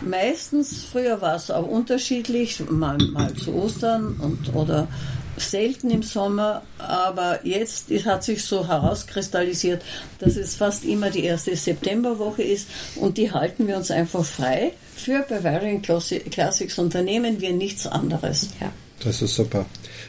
Meistens, 0.02 0.84
früher 0.90 1.20
war 1.20 1.36
es 1.36 1.50
auch 1.50 1.66
unterschiedlich, 1.66 2.60
mal, 2.68 2.98
mal 2.98 3.32
zu 3.34 3.54
Ostern 3.54 4.16
und, 4.20 4.54
oder 4.54 4.88
selten 5.36 5.90
im 5.90 6.02
Sommer, 6.02 6.62
aber 6.78 7.44
jetzt 7.44 7.90
hat 8.04 8.22
sich 8.22 8.44
so 8.44 8.68
herauskristallisiert, 8.68 9.82
dass 10.18 10.36
es 10.36 10.56
fast 10.56 10.84
immer 10.84 11.10
die 11.10 11.24
erste 11.24 11.56
Septemberwoche 11.56 12.42
ist 12.42 12.68
und 12.96 13.18
die 13.18 13.32
halten 13.32 13.66
wir 13.66 13.76
uns 13.76 13.90
einfach 13.90 14.24
frei. 14.24 14.72
Für 14.94 15.24
Bavarian 15.28 15.82
Classics 15.82 16.78
unternehmen 16.78 17.40
wir 17.40 17.52
nichts 17.52 17.86
anderes. 17.86 18.50
Ja. 18.60 18.72
Das 19.02 19.22
ist 19.22 19.34
super. 19.34 19.66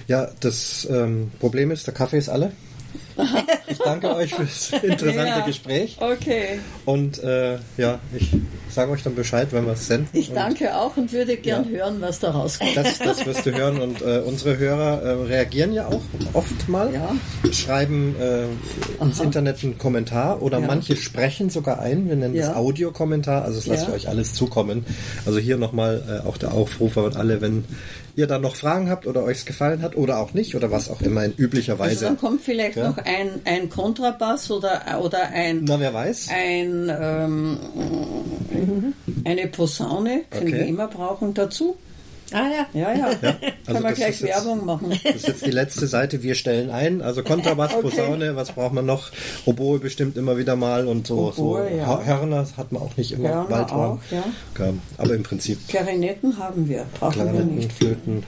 Ja, 0.07 0.29
das 0.39 0.87
ähm, 0.89 1.31
Problem 1.39 1.71
ist, 1.71 1.87
der 1.87 1.93
Kaffee 1.93 2.17
ist 2.17 2.29
alle. 2.29 2.51
Ich 3.67 3.79
danke 3.79 4.15
euch 4.15 4.33
fürs 4.33 4.71
interessante 4.71 5.39
ja, 5.39 5.45
Gespräch. 5.45 5.97
Okay. 5.99 6.59
Und 6.85 7.21
äh, 7.23 7.57
ja, 7.77 7.99
ich 8.15 8.29
sage 8.69 8.91
euch 8.91 9.03
dann 9.03 9.15
Bescheid, 9.15 9.47
wenn 9.51 9.65
wir 9.65 9.73
es 9.73 9.87
senden. 9.87 10.09
Ich 10.13 10.31
danke 10.31 10.75
auch 10.75 10.95
und 10.97 11.11
würde 11.11 11.35
gern 11.37 11.65
ja, 11.71 11.79
hören, 11.79 11.97
was 11.99 12.19
da 12.19 12.31
rauskommt. 12.31 12.75
Das, 12.75 12.99
das 12.99 13.25
wirst 13.25 13.45
du 13.45 13.51
hören 13.51 13.79
und 13.79 14.01
äh, 14.01 14.19
unsere 14.19 14.57
Hörer 14.57 15.01
äh, 15.01 15.11
reagieren 15.23 15.73
ja 15.73 15.87
auch 15.87 16.01
oft 16.33 16.69
mal, 16.69 16.93
ja. 16.93 17.15
schreiben 17.51 18.15
äh, 18.19 19.03
ins 19.03 19.19
Internet 19.19 19.63
einen 19.63 19.77
Kommentar 19.77 20.41
oder 20.41 20.59
manche 20.59 20.95
sprechen 20.95 21.49
sogar 21.49 21.79
ein. 21.79 22.07
Wir 22.07 22.15
nennen 22.15 22.35
das 22.35 22.55
Audiokommentar, 22.55 23.43
also 23.43 23.57
das 23.57 23.67
lasse 23.67 23.85
ich 23.87 23.93
euch 23.93 24.09
alles 24.09 24.33
zukommen. 24.33 24.85
Also 25.25 25.39
hier 25.39 25.57
nochmal 25.57 26.21
äh, 26.23 26.27
auch 26.27 26.37
der 26.37 26.53
Aufruf 26.53 26.97
an 26.97 27.15
alle, 27.15 27.41
wenn 27.41 27.65
ihr 28.15 28.27
dann 28.27 28.41
noch 28.41 28.55
Fragen 28.55 28.89
habt 28.89 29.07
oder 29.07 29.23
euch 29.23 29.39
es 29.39 29.45
gefallen 29.45 29.81
hat 29.81 29.95
oder 29.95 30.19
auch 30.19 30.33
nicht 30.33 30.55
oder 30.55 30.71
was 30.71 30.89
auch 30.89 31.01
immer 31.01 31.25
in 31.25 31.33
üblicher 31.37 31.79
Weise. 31.79 31.91
Also 31.91 32.05
dann 32.05 32.17
kommt 32.17 32.41
vielleicht 32.41 32.77
noch 32.77 32.97
ein, 33.05 33.41
ein 33.45 33.69
Kontrabass 33.69 34.51
oder, 34.51 34.81
oder 35.01 35.29
ein. 35.29 35.63
Na, 35.63 35.79
wer 35.79 35.93
weiß. 35.93 36.29
Ein, 36.29 36.89
ähm, 36.89 37.59
eine 39.23 39.47
Posaune, 39.47 40.23
können 40.29 40.47
okay. 40.47 40.59
wir 40.59 40.65
immer 40.65 40.87
brauchen, 40.87 41.33
dazu. 41.33 41.77
Ah 42.31 42.47
ja. 42.49 42.67
Ja, 42.73 42.91
ja. 42.93 43.11
ja. 43.21 43.35
Also 43.67 43.81
Können 43.81 43.83
wir 43.83 43.93
gleich 43.93 44.21
Werbung 44.21 44.57
jetzt, 44.57 44.65
machen. 44.65 44.99
Das 45.03 45.15
ist 45.15 45.27
jetzt 45.27 45.45
die 45.45 45.51
letzte 45.51 45.87
Seite. 45.87 46.23
Wir 46.23 46.35
stellen 46.35 46.69
ein. 46.69 47.01
Also 47.01 47.23
Kontrabass, 47.23 47.73
okay. 47.75 47.81
Posaune, 47.81 48.35
was 48.35 48.51
braucht 48.51 48.73
man 48.73 48.85
noch? 48.85 49.11
Oboe 49.45 49.79
bestimmt 49.79 50.17
immer 50.17 50.37
wieder 50.37 50.55
mal 50.55 50.87
und 50.87 51.07
so. 51.07 51.31
Oboe, 51.35 51.69
so 51.69 51.77
ja. 51.77 52.03
Hörner 52.03 52.47
hat 52.57 52.71
man 52.71 52.81
auch 52.81 52.97
nicht 52.97 53.11
immer. 53.11 53.29
Hörner 53.29 53.49
Waldhorn. 53.49 53.99
auch, 53.99 54.11
ja. 54.11 54.73
Aber 54.97 55.13
im 55.13 55.23
Prinzip. 55.23 55.67
Klarinetten 55.67 56.37
haben 56.37 56.67
wir. 56.67 56.85
Brauchen 56.99 57.13
Klarinetten, 57.13 57.49
wir 57.49 57.55
nicht. 57.55 57.71
Flöten, 57.73 58.23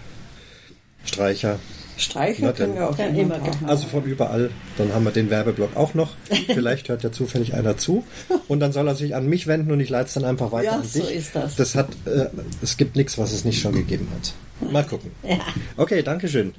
Streicher. 1.03 1.59
Streichen 1.97 2.53
können 2.53 2.75
wir 2.75 2.89
auch 2.89 2.97
immer. 2.97 3.39
Also 3.65 3.87
von 3.87 4.03
überall. 4.03 4.51
Dann 4.77 4.93
haben 4.93 5.03
wir 5.03 5.11
den 5.11 5.29
Werbeblock 5.29 5.75
auch 5.75 5.93
noch. 5.93 6.15
Vielleicht 6.47 6.89
hört 6.89 7.03
ja 7.03 7.11
zufällig 7.11 7.53
einer 7.53 7.77
zu. 7.77 8.03
Und 8.47 8.59
dann 8.59 8.71
soll 8.71 8.87
er 8.87 8.95
sich 8.95 9.15
an 9.15 9.27
mich 9.27 9.47
wenden 9.47 9.71
und 9.71 9.79
ich 9.79 9.89
leite 9.89 10.07
es 10.07 10.13
dann 10.13 10.25
einfach 10.25 10.51
weiter 10.51 10.65
ja, 10.65 10.75
an 10.75 10.83
dich. 10.83 10.91
so 10.91 11.07
ist 11.07 11.35
das. 11.35 11.55
Das 11.55 11.75
hat, 11.75 11.89
äh, 12.05 12.27
es 12.61 12.77
gibt 12.77 12.95
nichts, 12.95 13.17
was 13.17 13.33
es 13.33 13.45
nicht 13.45 13.61
schon 13.61 13.73
gegeben 13.73 14.07
hat. 14.15 14.71
Mal 14.71 14.83
gucken. 14.83 15.11
Ja. 15.23 15.39
Okay, 15.75 16.03
Dankeschön. 16.03 16.53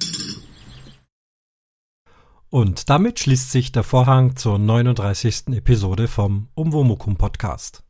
Und 2.51 2.89
damit 2.89 3.21
schließt 3.21 3.53
sich 3.53 3.73
der 3.73 3.83
Vorhang 3.83 4.37
zur 4.37 4.59
39. 4.59 5.49
Episode 5.49 6.09
vom 6.09 6.49
Umwomukum 6.55 7.17
Podcast. 7.17 7.83